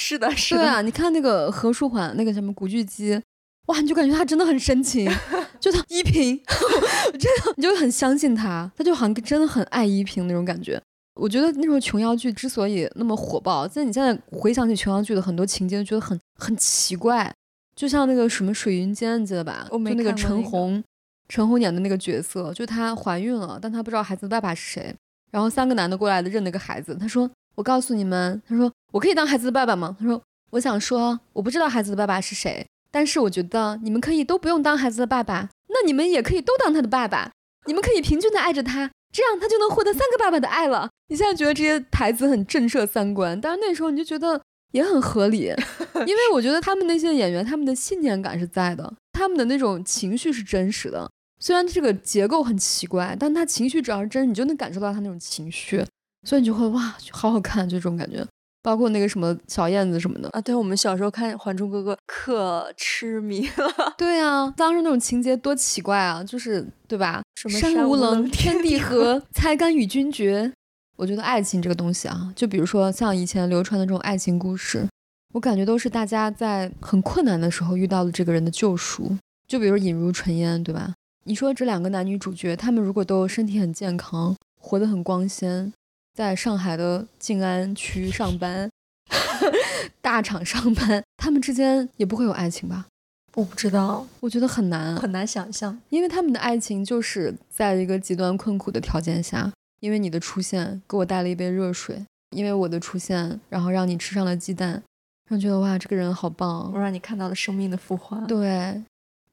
[0.00, 0.60] 是的，是的。
[0.60, 3.20] 对啊，你看那个何书桓，那个什么古巨基，
[3.66, 5.10] 哇，你就感觉他真的很深情，
[5.60, 6.40] 就他依萍，
[7.12, 10.80] 真的你就很相信他，他就好像真的很爱依萍那种感觉。
[11.14, 17.34] 我觉得那时候琼瑶剧之所以那么火爆，在你现在回想起琼瑶剧的很多情节，觉得很很奇怪，
[17.74, 19.66] 就像那个什么水云间，你记得吧？
[19.70, 20.82] 我没那个陈红，
[21.28, 24.94] 陈红演的那个角色，就她怀孕了，但她不知道孩子的爸爸是谁。
[25.32, 37.32] 然后三个男的过来的认了个孩子，他说：“我告诉你们，他说我可以当孩子的爸爸吗？”他说：“我想说，我不知道孩子的爸爸是谁，但是我觉得你们可以都不用当孩子的爸爸，那你们也可以都当他的爸爸，
[37.66, 44.40] 你们可以平均的爱着他，这样他就能获得三个爸爸的爱了。”你现在觉得这些台词很震慑三观，但是那时候你就觉得
[44.72, 45.52] 也很合理，
[46.06, 51.10] 因为我觉得他们那些演员他们的信念感是在的，他们的那种情绪是真实的。
[51.46, 55.80] 虽然这个结构很奇怪，但他情绪只要是真，你就能感受到他那种情绪，
[56.26, 58.26] 所以你就会哇，好好看，就这种感觉。
[58.64, 63.94] 包括那个什么小燕子什么的，啊，对，我们小时候看《还珠格格》可痴迷了。
[63.96, 67.22] 对啊，当时那种情节多奇怪啊，就是对吧？
[67.36, 70.52] 什么山无棱棱，天地合，才敢与君绝。
[70.96, 74.84] 我觉得爱情这个东西啊，就比如说像以前流传的这种爱情故事，
[75.32, 79.16] 我感觉都是大家在很困难的时候遇到了这个人的救赎。
[79.46, 80.92] 就比如尹如纯烟，对吧？
[81.28, 85.72] 你说这两个男女主角，他们如果都身体很健康，活得很光鲜，
[86.14, 88.70] 在上海的静安区上班，
[90.00, 92.86] 大厂上班，他们之间也不会有爱情吧？
[93.34, 95.76] 我不知道，我觉得很难啊，很难想象。
[95.88, 104.80] 因为他们的爱情就是在一个极端困苦的条件下，因为你的出现给我带了一杯热水，因为我的出现，然后让你吃上了鸡蛋，
[105.28, 106.78] 让你觉得哇，这个人好棒我。
[106.78, 108.16] 让你看到了生命的复活。
[108.28, 108.80] 对，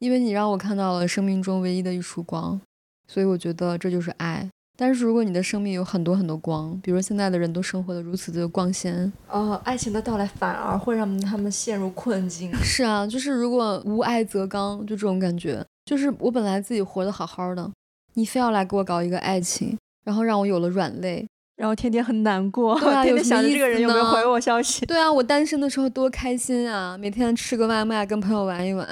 [0.03, 2.59] 因为你让我看到了生命中唯一的一束光，
[3.07, 4.45] 所以我觉得这就是爱。
[4.77, 12.53] 但是如果你的生命有很多很多光，比如现在的人都生活的如此的光鲜，哦，爱情的到来反而会让他们陷入困境。
[12.55, 15.65] 是啊，就是如果无爱则刚，就这种感觉。
[15.85, 17.71] 就是我本来自己活得好好的，
[18.15, 21.25] 你非要来给我搞一个爱情，然后让我有了软肋。
[21.55, 24.85] 然后天天很难过，对啊天天想着这个人有没有回我消息。
[24.85, 28.85] 对啊，我单身的时候多开心啊，每天吃个外卖，跟朋友玩一玩。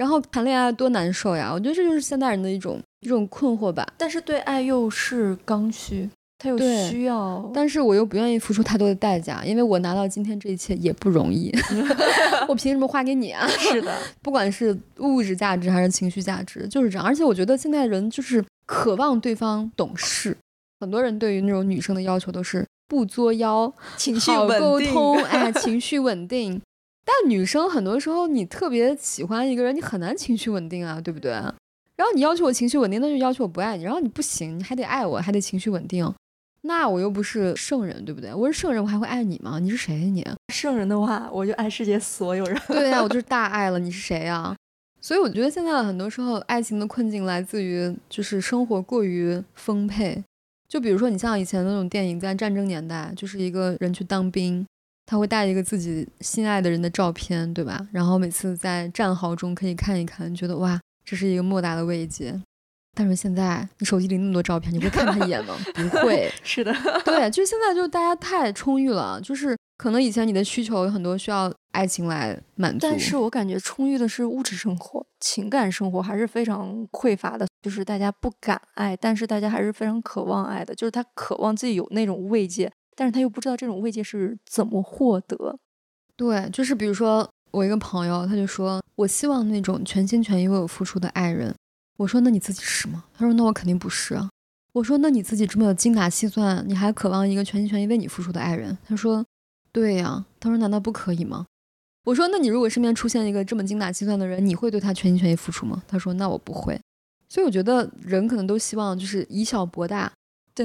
[0.00, 1.50] 然后谈恋爱多难受呀！
[1.52, 3.86] 我觉得这就是现代人的一种一种困惑吧。
[3.98, 6.08] 但是对爱又是刚需，
[6.38, 6.56] 他又
[6.88, 7.50] 需要。
[7.52, 11.54] 但是我又不愿意付出太多的代价，因为我拿到今天这一切也不容易，
[12.48, 13.46] 我凭什么花给你啊？
[13.46, 17.06] 是的， 不管是物质价值还是情绪价值，就是这样。
[17.06, 20.34] 而且我觉得现在人就是渴望对方懂事，
[20.80, 26.58] 很多人对于那种女生的要求都是不作妖、情绪好稳定沟通，哎，情绪稳定。
[27.04, 31.32] 但女生很多时候你特别喜欢一个人，你很难情绪稳定啊，对不对？
[31.32, 33.84] 然后你要求我情绪稳定，那就要求我不爱你。
[33.84, 36.12] 然后你不行，你还得爱我，还得情绪稳定。
[36.62, 38.32] 那我又不是圣人，对不对？
[38.34, 39.58] 我是圣人，我还会爱你吗？
[39.58, 40.26] 你是谁呀、你？
[40.52, 42.58] 圣人的话，我就爱世界所有人。
[42.68, 44.54] 对呀、我就 是大爱了，你是谁呀、
[45.00, 50.22] 所以我觉得现在很多时候爱情的困境来自于就是生活过于丰沛。
[50.68, 54.64] 就比如说你像以前那种电影，在战争年代，就是一个人去当兵，
[55.10, 57.84] 他会带一个自己心爱的人的照片，对吧？
[57.90, 62.40] 然后每次在战壕中可以看一看，觉得哇，这是一个莫大的慰藉。
[62.96, 65.56] 但是现在你手机里那么多照片，你会看他一眼吗？
[65.74, 66.30] 不会。
[66.44, 66.72] 是的，
[67.04, 77.48] 对，就现在就大家太充裕了，就是可能以前你的需求有很多需要爱情来满足，但是我感觉充裕的是物质生活，情感生活还是非常匮乏的。
[77.60, 80.72] 就是大家不敢爱，但是大家还是非常渴望爱的。
[80.72, 85.58] 就是他渴望自己有那种慰藉，但是他又不知道这种慰藉是怎么获得。
[86.16, 91.54] 对，就是比如说我一个朋友，他就说我希望那种全心全意为我付出的爱人。
[91.96, 93.04] 我说那你自己是吗？
[93.14, 94.28] 他说那我肯定不是啊。
[94.72, 98.76] 我说那你自己这么精打细算，你还渴望一个全心全意为你付出的爱人？
[98.86, 99.24] 他说
[99.72, 101.46] 对呀、他说难道不可以吗？
[102.04, 105.82] 我说那你如果身边出现一个这么精打细算的人，你会对他全心全意付出吗？
[105.86, 106.80] 他说那我不会。
[107.28, 110.10] 所以我觉得人可能都希望就是以小博大，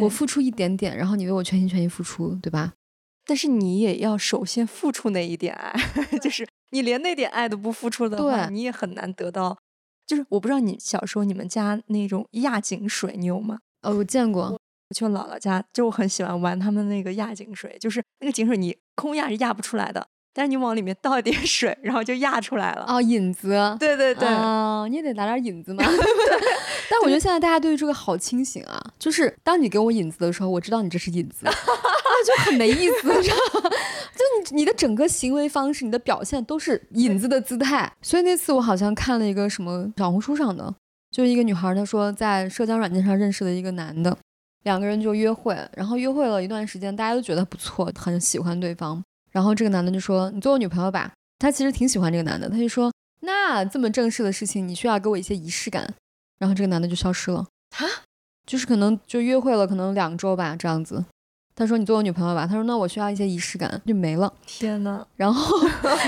[0.02, 2.74] 我付出一点点，然后你为我全心全意付出，对吧？
[3.26, 5.74] 但是你也要首先付出那一点爱，
[6.22, 9.58] 就是你连那点爱都不付出的话，你也很难得到。
[10.06, 13.58] 就是我不知道你小时候你们家那种压井水，你有吗？
[13.82, 22.84] 呃，我见过，我去我姥姥家，就我很喜欢玩他们那个压井水，就是那个井水你空压是压不出来的，但是你往里面倒一点水，然后就压出来了。
[22.90, 25.82] 哦，引子，对对对，啊，你也得拿点引子嘛。
[26.92, 33.70] 但我觉得现在大家对于这个好清醒啊，就是当你给我引子的时候，我知道你这是引子， 啊，就很没意思，你知道吗？
[33.70, 37.90] 就你你的整个行为方式，你的表现都是引子的姿态。
[38.02, 40.76] 所以那次我好像看了一个什么小红书上的，
[41.12, 44.18] 就是一个女孩，她说在社交软件上认识了一个男的，
[44.64, 49.02] 两个人就约会，然后约会了一段时间，大家都觉得不错，很喜欢对方。
[49.36, 55.94] 然后这个男的就说：“你做我女朋友吧。”他其实挺喜欢这个男的，他就说：“那这么正式的事情，你需要给我一些仪式感。”
[56.40, 57.46] 然后这个男的就消失了。
[57.78, 57.84] 啊，
[58.48, 61.04] 就是可能就约会了，可能两周吧，这样子。
[61.54, 64.34] 他说：“你做我女朋友吧。”他说：“那我需要一些仪式感。”就没了。
[64.46, 65.58] 天呐， 然后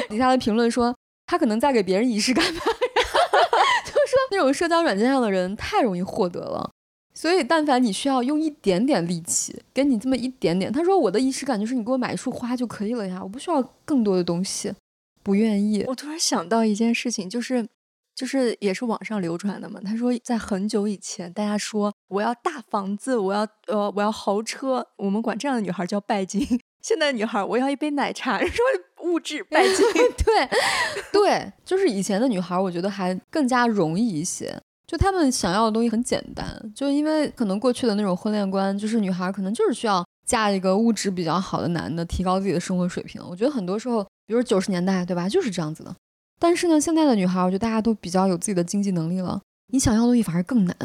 [0.08, 0.96] 底下的评论说
[1.28, 2.62] ：“他可能在给别人仪式感吧。”
[3.86, 6.72] 就说那种社交软件上的人太容易获得了。
[7.20, 14.72] 所以，但凡你需要用一点点力气，给你这么一点点，他说我的仪式感就是你给我买一束花就可以了呀，我不需要更多的东西，
[15.24, 15.84] 不愿意。
[15.88, 17.68] 我突然想到一件事情，就是
[18.14, 19.82] 就是也是网上流传的嘛。
[19.84, 26.46] 他说在很久以前，大家说我要大房子，我要呃我要豪车，我们管这样的女孩叫拜金。
[26.84, 28.64] 现在女孩我要一杯奶茶，说
[29.02, 29.84] 物质 拜金。
[30.24, 30.48] 对
[31.12, 34.62] 对，就是以前的女孩，我觉得还更加容易一些。
[34.88, 43.22] 就他们想要的东西很简单，就因为可能过去的那种婚恋观，就是女孩可能就是需要嫁一个物质比较好的男的，提高自己的生活水平。
[43.30, 45.94] 我觉得很多时候，比如九十年代，对吧，就是这样子的。
[46.40, 49.42] 但是呢，现在的女孩，我觉得大家都比较有自己的经济能力了，
[49.74, 50.76] 你想要的东西反而更难。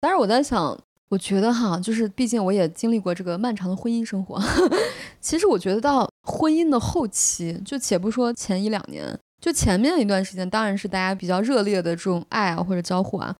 [0.00, 0.76] 但是我在想，
[1.10, 4.42] 我觉得哈，就是毕竟我也经历过这个漫长的婚姻生活，
[5.20, 13.32] 其实我觉得到婚姻的后期，就且不说前一两年，就前面一段时间，当然是大家比较热烈的这种爱啊或者交互啊。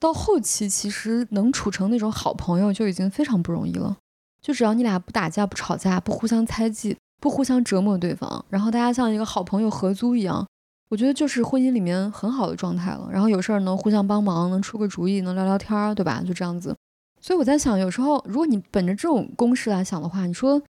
[0.00, 3.96] 到后期，其实能处成那种好朋友就已经非常不容易了。
[4.40, 10.46] 就只要你俩不打架、不吵架、不互相猜忌、不互相折磨对方，然后大家像一个好朋友合租一样，
[10.88, 13.06] 我觉得就是婚姻里面很好的状态了。
[13.12, 16.22] 然后有事儿能互相帮忙，能出个主意，能聊聊天儿，对吧？
[16.26, 16.74] 就这样子。
[17.20, 20.62] 所以我在想，有时候如果你本着这种公式来想的话，你说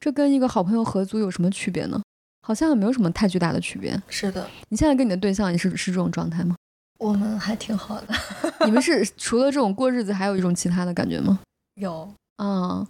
[0.00, 2.00] 这跟一个好朋友合租有什么区别呢？
[2.40, 4.02] 好像也没有什么太巨大的区别。
[4.08, 6.56] 是的，你现在跟你的对象也是是这种状态吗？
[6.98, 8.14] 我们还挺好的，
[8.66, 11.38] 你们是除了这种过日子，还有一种其他的感觉吗？
[11.74, 12.86] 有啊，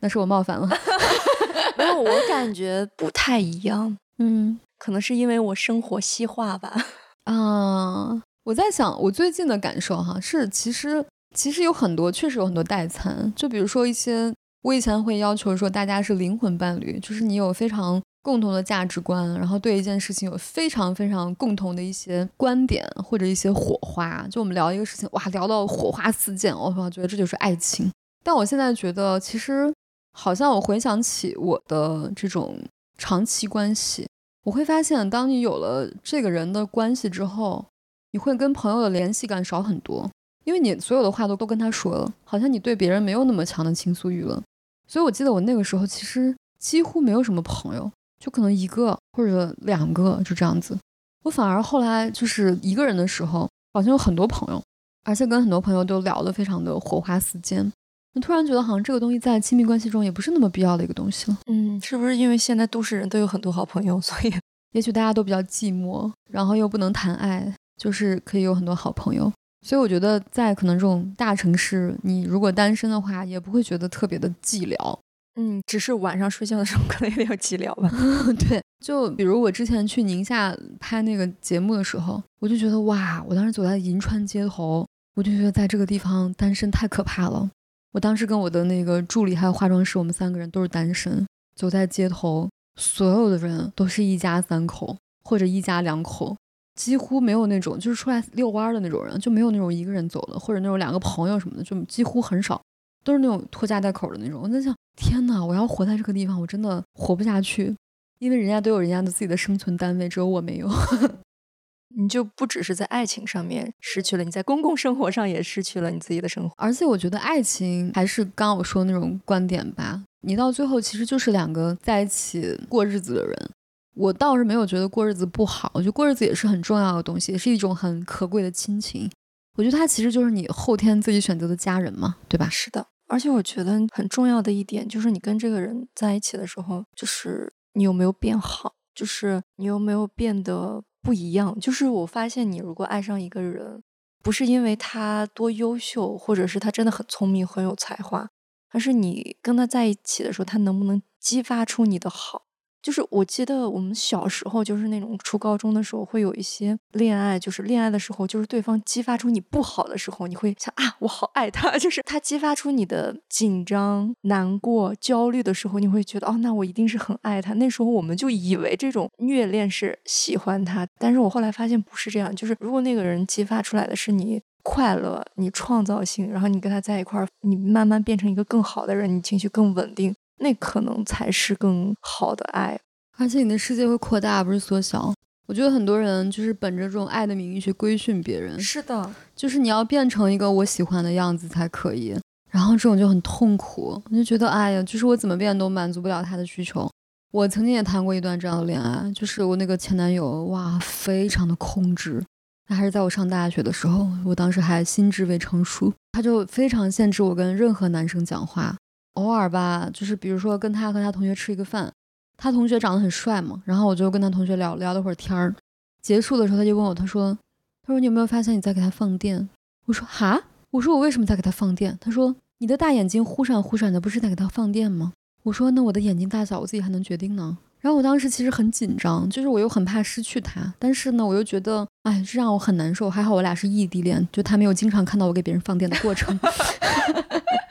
[0.00, 0.68] 那是我冒犯了。
[1.76, 3.96] 没有，我感觉不太一样。
[4.18, 6.86] 嗯，可能是因为我生活西化吧。
[7.24, 13.32] 啊，我在想，我最近的感受哈，是其实其实有很多，确实有很多代餐。
[13.34, 18.02] 就比如说一些，我以前会要求说大家是灵魂伴侣，就是你有非常。
[18.28, 27.90] 共同的价值观，然后对一件事情有非常非常共同的一些观点或者一些火花，就我们聊一个事情，哇，聊到火花四溅，我我觉得这就是爱情。
[28.22, 29.72] 但我现在觉得，其实
[30.12, 32.58] 好像我回想起我的这种
[32.98, 34.06] 长期关系，
[34.44, 37.64] 我会发现，当你有了这个人的关系之后，
[38.12, 40.06] 你会跟朋友的联系感少很多，
[40.44, 44.42] 因为你所有的话都都跟他说了，好像你对别人没有那么强的倾诉欲了。
[44.86, 47.90] 所以我记得我那个时候其实几乎没有什么朋友。
[48.18, 50.76] 就可能一个或者两个就这样子，
[51.24, 54.62] 我反而后来就是一个人的时候，好像有很多朋友，
[55.04, 57.70] 而且跟很多朋友都聊得非常的火花四溅。
[58.14, 61.38] 我突然觉得好像这个东西在亲密关系中也不是那么必要的一个东西了。
[61.46, 64.34] 嗯，是不是因为现在都市人都有很多好朋友，所以
[64.72, 69.30] 也许大家都比较寂寞，然后又不能谈爱，就是可以有很多好朋友。
[69.66, 74.98] 所以我觉得在可能这种大城市，你如果单身的话，也不会觉得特别的寂寥。
[75.36, 77.88] 嗯，只是晚上睡觉的时候 可能有点寂寥吧。
[78.48, 87.48] 对，就比如我之前去宁夏拍那个节目的时候，我就觉得哇，我当时走在银川街头，我就觉得在这个地方单身太可怕了。
[87.92, 96.36] 我当时跟我的那个助理还有化妆师，我们三个人都是单身，走在街头，所有的人都是一家三口或者一家两口，
[96.74, 102.60] 几乎没有那种就是出来遛弯的那种人，就没有那种一个人走的，或者那种两个朋友什么的，就几乎很少。
[103.04, 107.76] 都是那种拖家带口的那种，我在想，天哪，我要活在这个地方，我真的活不下去，
[108.18, 110.68] 因为人家都有人家的自己的生存单位，只有我没有。
[111.96, 116.52] 你就不只是在爱情上面失去了，你在公共生活上也失去了你自己的生活。
[116.58, 123.50] 而且我觉得爱情还是刚刚我说的那种观点吧，你到最后其实就是两个在一起过日子的人。
[123.94, 129.10] 我倒是没有觉得过日子不好，我觉得过日子也是很重要的东西，也是一种很可贵的亲情。
[129.56, 132.48] 我觉得它其实就是你后天自己选择的家人嘛，对吧？
[132.50, 132.86] 是的。
[133.08, 141.58] 而且我觉得很重要的一点就是，你跟这个人在一起的时候，就是你有没有变好，就是你有没有变得不一样。
[141.58, 143.82] 就是我发现，你如果爱上一个人，
[144.22, 148.28] 不是因为他多优秀，或者是他真的很聪明、很有才华，
[148.70, 152.47] 而是你跟他在一起的时候，他能不能激发出你的好。
[152.88, 167.52] 就是我记得我们小时候，就是那种初高中的时候，会有一些恋爱，就是恋爱的时候，就是对方激发出你不好的时候，你会想啊，我好爱他， 就是他激发出你的紧张、难过、焦虑的时候，你会觉得哦，那我一定是很爱他。
[167.52, 180.16] 那时候我们就以为这种虐恋是喜欢他，但是我后来发现不是这样，就是如果那个人激发出来的是你快乐、你创造性，然后你跟他在一块儿，你慢慢变成一个更好的人，你情绪更稳定。
[180.38, 182.78] 那可能才是更好的爱，
[183.16, 185.12] 而且你的世界会扩大，不是缩小。
[185.46, 188.60] 我觉得很多人就是本着这种爱的名义去规训别人。
[188.60, 192.14] 是的，就是你要变成一个我喜欢的样子才可以。
[192.50, 196.90] 然后这种就很痛苦，我就觉得哎呀，就是我怎么变都满足不了他的需求。
[197.30, 202.24] 我曾经也谈过一段这样的恋爱，就是我那个前男友，哇，非常的控制。
[202.68, 208.76] 那还是在我上大学的时候，我当时还心智未成熟，他就非常限制我跟任何男生讲话。
[209.18, 211.92] 偶尔吧，就是比如说跟他和他同学吃一个饭，
[212.36, 215.54] 他同学长得很帅嘛，然后我就跟他同学聊聊了会儿天儿。
[216.00, 217.36] 结束的时候他就问我，他说
[217.84, 219.48] ：“他说你有没有发现你在给他放电？”
[219.86, 220.40] 我说：“哈，
[220.70, 225.12] 我说我为什么在给他放电？”他说：“你的大眼睛忽闪忽闪的，不是在给他放电吗？”
[225.42, 233.08] 我说：“那我的眼睛大小我自己还能决定呢。”然后我当时其实很紧张，就是我又很怕失去他，但是呢，我又觉得，哎，这让我很难受。
[233.08, 236.38] 还好我俩是异地恋，就他没有经常看到我给别人放电的过程。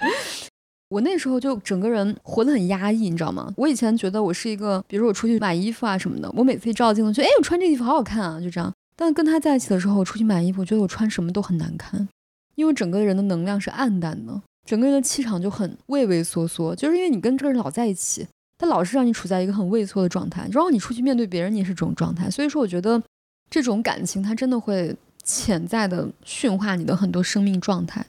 [0.89, 3.53] 我那时候就整个人活得很压抑，你知道吗？
[3.57, 8.73] 我以前觉得我是一个，比如说我出去买衣服啊什么的，我每次一照镜子，觉得哎，我穿这衣服好好看啊，就这样。
[8.95, 12.07] 但跟他在一起的时候，我出去买衣服，我觉得我穿什么都很难看，
[12.55, 18.25] 因为整个人的能量是暗淡的，整个人的气场就很畏畏缩缩，就是因为你跟这个人老在一起，
[18.57, 22.29] 他老是让你处在一个很畏缩的状态，然后你出去面对别人，你也是这种状态。
[22.31, 23.01] 所以说，我觉得
[23.49, 28.05] 这种感情它真的会潜在的驯化你的很多生命状态。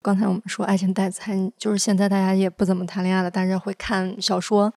[0.00, 4.72] 刚才我们说爱情代餐，就是现在大家也不怎么谈恋爱了，但是会看小说。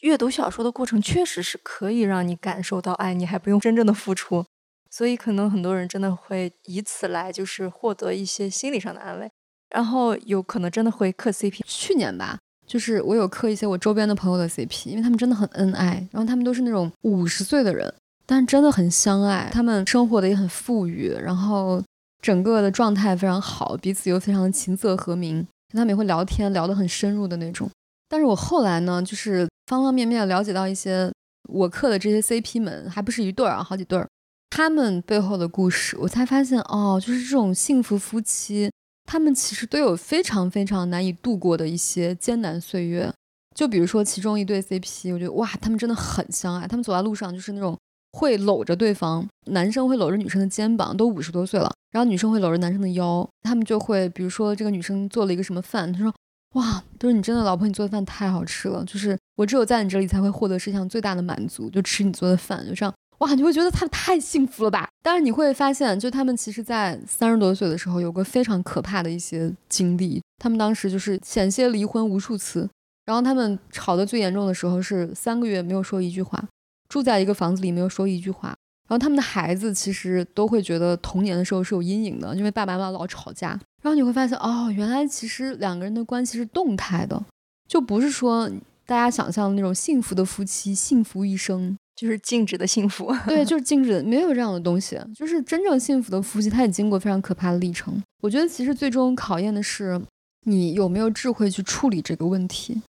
[0.00, 4.44] 阅读小说的过程确实是可以让你感受到爱，你还不用真正的付出。
[4.90, 9.30] 所以可能很多人真的会以此来就是获得一些心理上的安慰，
[9.70, 11.60] 然后有可能真的会磕 CP。
[11.64, 17.92] 去年吧，就是我有磕一些我周边的朋友的 CP，因为他们真的很恩爱，然后他们都是那种五十岁的人，
[18.26, 21.82] 但真的很相爱，他们生活的也很富裕，然后。
[22.24, 27.70] 整个的状态非常好，彼此又非常琴瑟和鸣，他们也会聊天，聊得很深入的那种。
[28.08, 31.12] 但是我后来呢，就是方方面面了解到一些
[31.50, 34.08] 我磕的这些 CP 们，还不是一对儿啊，好几对儿，
[34.48, 38.72] 他们背后的故事，我才发现哦，就是这种幸福夫妻，
[39.04, 43.12] 他们其实都有非常非常难以度过的一些艰难岁月。
[43.54, 47.78] 就比如说其中一对 CP，我觉得哇，他们真的很相爱，他们走在路上就是那种。
[48.14, 56.14] 会搂着对方，男生会搂着女生的肩膀，都五十多岁了，然后女生会搂着男生的腰，他们就会，比如说这个女生做了一个什么饭，他说，
[56.54, 64.88] 哇，都是你真的老婆，你做的饭太好吃了，就是我只有在你这里才会获得世界上最大的满足，就吃你做的饭，就这样，哇，你会觉得他太幸福了吧？
[65.02, 72.70] 但是你会发现，就他们其实在三十多岁的时候有个非常可怕的一些经历，他们当时就是险些离婚无数次，
[73.06, 76.42] 然后他们吵得最严重的时候是三个月没有说一句话。
[76.94, 78.50] 住在一个房子里，没有说一句话。
[78.88, 83.48] 然后他们的孩子其实都会觉得童年的时候是有阴影的，因为爸爸妈妈老吵架。
[83.82, 87.20] 然后你会发现，哦，原来其实两个人的关系是动态的，
[87.68, 88.48] 就不是说
[88.86, 93.12] 大家想象的那种幸福的夫妻，幸福一生就是静止的幸福。
[93.26, 94.96] 对， 就是静止的，没有这样的东西。
[95.16, 98.00] 就是真正幸福的夫妻，他也经过非常可怕的历程。
[98.22, 100.00] 我觉得其实最终考验的是
[100.42, 102.80] 你有没有智慧去处理这个问题。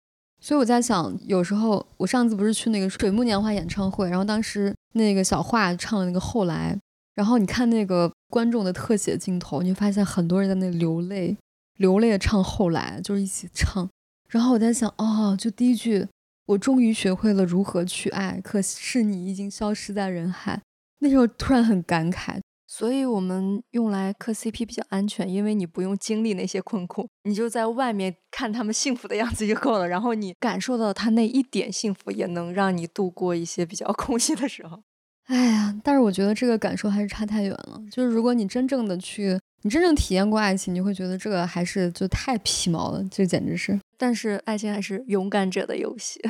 [0.44, 6.78] 所以我在想，有时候我上次不是去那个水木年华演唱会，然后当时那个小华唱了那个后来，
[7.14, 11.34] 然后你看那个观众的特写镜头，你会发现很多人在那流泪，
[11.78, 13.88] 流泪的唱后来，就是一起唱。
[14.28, 16.06] 然后我在想，哦，就第一句，
[16.44, 20.60] 我终于学会了如何去爱，可是你已经消失在人海。
[20.98, 22.38] 那时候突然很感慨。
[22.76, 29.86] 所以我们用来磕 CP 比较安全，因为你不用经历那些困苦，你就在外面看他们幸福的样子就够了。
[29.86, 34.82] 然后你感受到他那一点幸福，也能让你度过一些比较空虚的时候。
[35.26, 37.80] 哎呀，但是我觉得这个感受还是差太远了。
[37.92, 43.78] 就是如果你真正的去，你真正体验过爱情，你会觉得这个还是就太皮毛了，这简直是。
[43.96, 46.20] 但是爱情还是勇敢者的游戏。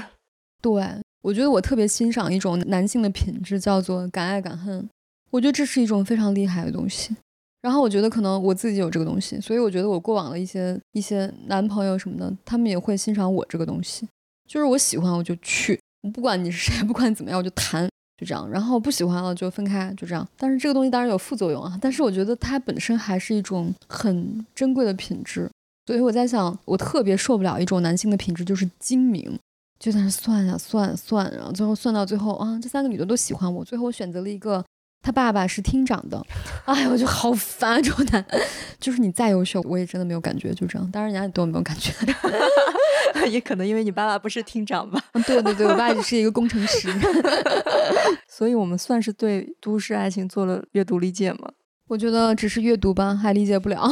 [0.61, 0.84] 对，
[1.22, 4.86] 我觉得我特别欣赏一种男性的品质，叫做敢爱敢恨。
[5.35, 7.12] 我觉得这是一种非常厉害的东西，
[7.61, 14.07] 然后我觉得可能我自己有这个东西，所以我觉得我过往的一些一些男朋友什么的，他们也会欣赏我这个东西，
[14.49, 15.76] 就是我喜欢我就去，
[16.14, 17.85] 不管你是谁，不管怎么样我就谈，
[18.16, 20.24] 就这样，然后不喜欢了就分开，就这样。
[20.37, 25.51] 但是这个东西当然有副作用啊，但是我觉得它本身还是一种很珍贵的品质，
[25.89, 29.37] 所以我在想，我特别受不了一种男性的品质，就是精明。
[29.80, 34.64] 就在那算呀算算，然后最后算到最后啊，这三个女的都喜欢我，最后我选择了一个。
[35.05, 36.20] 他爸爸是厅长的，
[36.64, 38.24] 哎，我就好烦这种男，
[38.80, 40.90] 就是你再优秀，我也真的没有感觉，就这样。
[40.90, 41.92] 当然人家对我没有感觉，
[43.28, 44.98] 也可能因为你爸爸不是厅长吧？
[45.26, 46.88] 对对对，我爸只是一个工程师。
[48.26, 51.50] 所以我们算是对都市爱情做了阅读理解吗？
[51.88, 53.86] 我觉得只是阅读吧，还理解不了。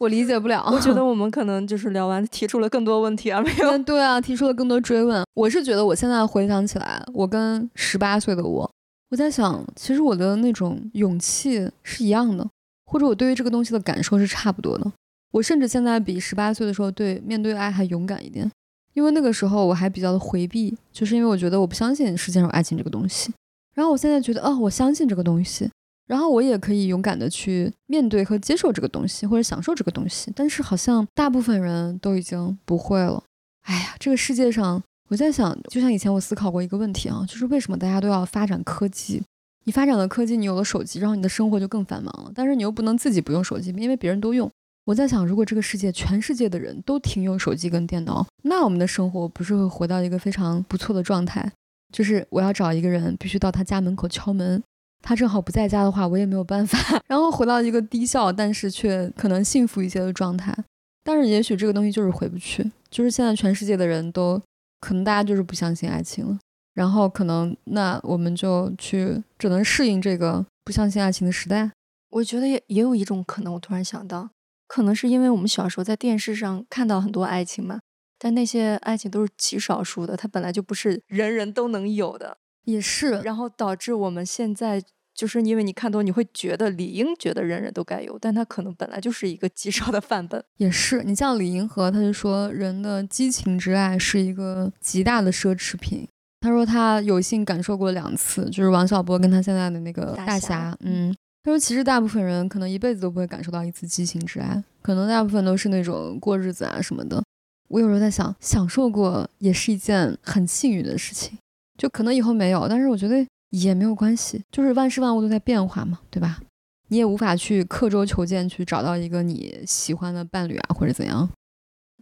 [0.00, 0.68] 我理解不了。
[0.72, 3.78] 我觉得我们可能就是聊完提出了更多问题啊，没有？
[3.78, 5.22] 对啊，提出了更多追问。
[5.34, 8.68] 我是觉得我现在回想起来，我跟十八岁的我。
[9.10, 12.48] 我在想，其实我的那种勇气是一样的，
[12.86, 14.92] 或者我对于这个东西的感受是差不多的。
[15.32, 18.48] 我甚至现在比十八岁的时候对面对爱还勇敢一点，
[18.94, 23.32] 因为那个时候我还比较的回避，就是因为我觉得我不相信世界上爱情这个东西。
[23.74, 25.68] 然后我现在觉得，哦，我相信这个东西，
[26.06, 30.32] 然后我也可以勇敢的去面对和接受这个东西，或者享受这个东西。
[30.36, 33.22] 但是好像大部分人都已经不会了。
[33.62, 34.80] 哎呀，这个世界上。
[35.10, 39.20] 我在想，就像以前我思考过一个问题啊，就是为什么大家都要发展科技？
[39.64, 42.30] 你发展了科技，你有了手机，然后你的生活就更繁忙了。
[42.32, 44.48] 但是你又不能自己不用手机，因为别人都用。
[44.84, 51.50] 我在想，如果这个世界全世界的人都停用手机跟电脑，那我们的生活不是会回到一个非常不错的状态？
[51.92, 54.62] 就是我要找一个人，必须到他家门口敲门，
[55.02, 56.78] 他正好不在家的话，我也没有办法。
[57.08, 60.56] 然后回到一个低效，但是却可能幸福一些的状态。
[61.02, 64.40] 但是也许这个东西就是回不去，就是现在全世界的人都。
[64.80, 66.38] 可能大家就是不相信爱情了，
[66.74, 71.70] 然后可能那我们就去只能适应这个不相信爱情的时代。
[72.08, 74.30] 我觉得也也有一种可能，我突然想到，
[74.66, 77.80] 可能是因为我们小时候在电视上看到很多爱情嘛，
[78.18, 84.82] 但那些爱情都是极少数的，它本来就不是人人都能有的，也是，然后导致我们现在。
[85.14, 90.42] 就是因为你看多，你会觉得理应觉得人人都该有，但他可能本来就是一个极少的范本。
[90.56, 96.08] 也是，你像李银河，他就说人的激情之爱是一个极大的奢侈品。
[96.40, 100.74] 他说他有幸感受过两次，就是王小波跟他现在的那个大侠。
[100.80, 107.22] 嗯，他说其实大部分人可能一辈子都不会感受到一次激情之爱，可能大部分都是那种过日子啊什么的。
[107.68, 111.36] 我有时候在想，享受过也是一件很幸运的事情，
[111.76, 113.26] 就可能以后没有，但是我觉得。
[113.50, 116.40] 也没有关系，就是万事万物都在变化嘛，对吧？
[116.88, 121.28] 你也无法去刻舟求剑去找到一个你喜欢的伴侣啊，或者怎样。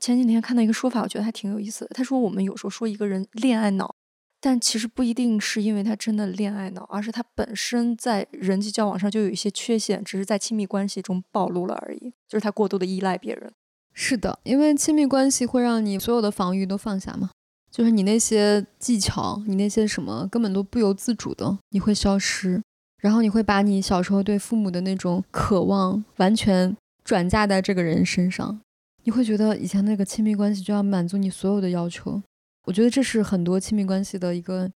[0.01, 1.90] 前几天看到一个说法，我觉得还挺有意思的。
[1.94, 3.94] 他说，我们有时候说一个人恋爱脑，
[4.40, 12.12] 但其实不一定是因为他真的恋爱脑，而是他本身在人际交往上就有一些缺陷，只是在亲密关系中暴露了而已。
[12.28, 13.53] 就是他过度的依赖别人。
[13.92, 17.30] 是的，因为亲密关系会让你所有的防御都放下嘛。
[17.70, 22.60] 就是你那些技巧，你那些什么根本都不由自主的，你会消失，
[23.00, 28.60] 然后你会把你小时候对父母的那种渴望完全转嫁在这个人身上，
[29.04, 32.20] 你会觉得以前那个亲密关系就要满足你所有的要求。
[32.66, 34.68] 我觉得这是很多亲密关系的一个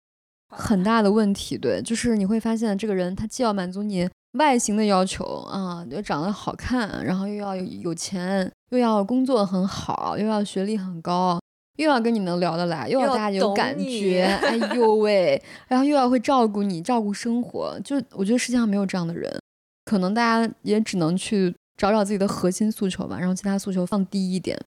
[0.49, 11.39] 很大的问题，对，就是你会发现这个人他既要满足你外形的要求啊，又长得好看，然后又要有钱，又要工作很好，又要学历很高。
[11.77, 19.39] 又要跟你能聊得来，又要大家有感觉， 哎呦喂，然后又要会照顾你，照顾生活，就我觉得世界上没有这样的人，
[19.85, 24.59] 可能大家也只能去找找自己的核心诉求吧，然后其他诉求放低一点。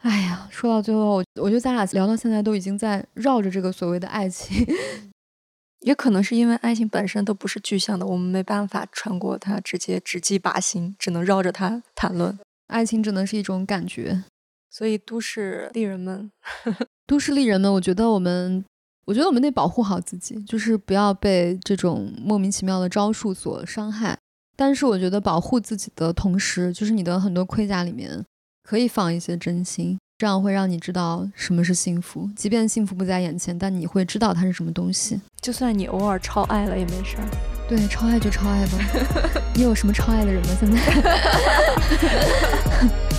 [0.00, 4.66] 哎呀，说到最后，我觉得咱俩聊到现在都已经在绕着这个所谓的爱情，
[5.86, 12.38] 也可能是因为爱情本身都不是具象的，我们没办法穿过它，直接直击靶心，只能绕着它谈论。
[12.68, 14.24] 爱情只能是一种感觉。
[14.74, 16.30] 所以，都市丽人们，
[17.06, 18.64] 都市丽人们，我觉得我们，
[19.04, 24.16] 我觉得我们得保护好自己，就是不要被这种莫名其妙的招数所伤害。
[24.56, 28.24] 但是，我觉得保护自己的同时，就是你的很多盔甲里面
[28.62, 32.30] 可以放一些真心，这样会让你知道什么是幸福。
[32.34, 35.20] 即便幸福不在眼前，但你会知道它是什么东西。
[35.42, 37.28] 就算你偶尔超爱了也没事儿。
[37.68, 38.78] 对，超爱就超爱吧。
[39.54, 40.56] 你有什么超爱的人吗？
[40.58, 40.78] 现在？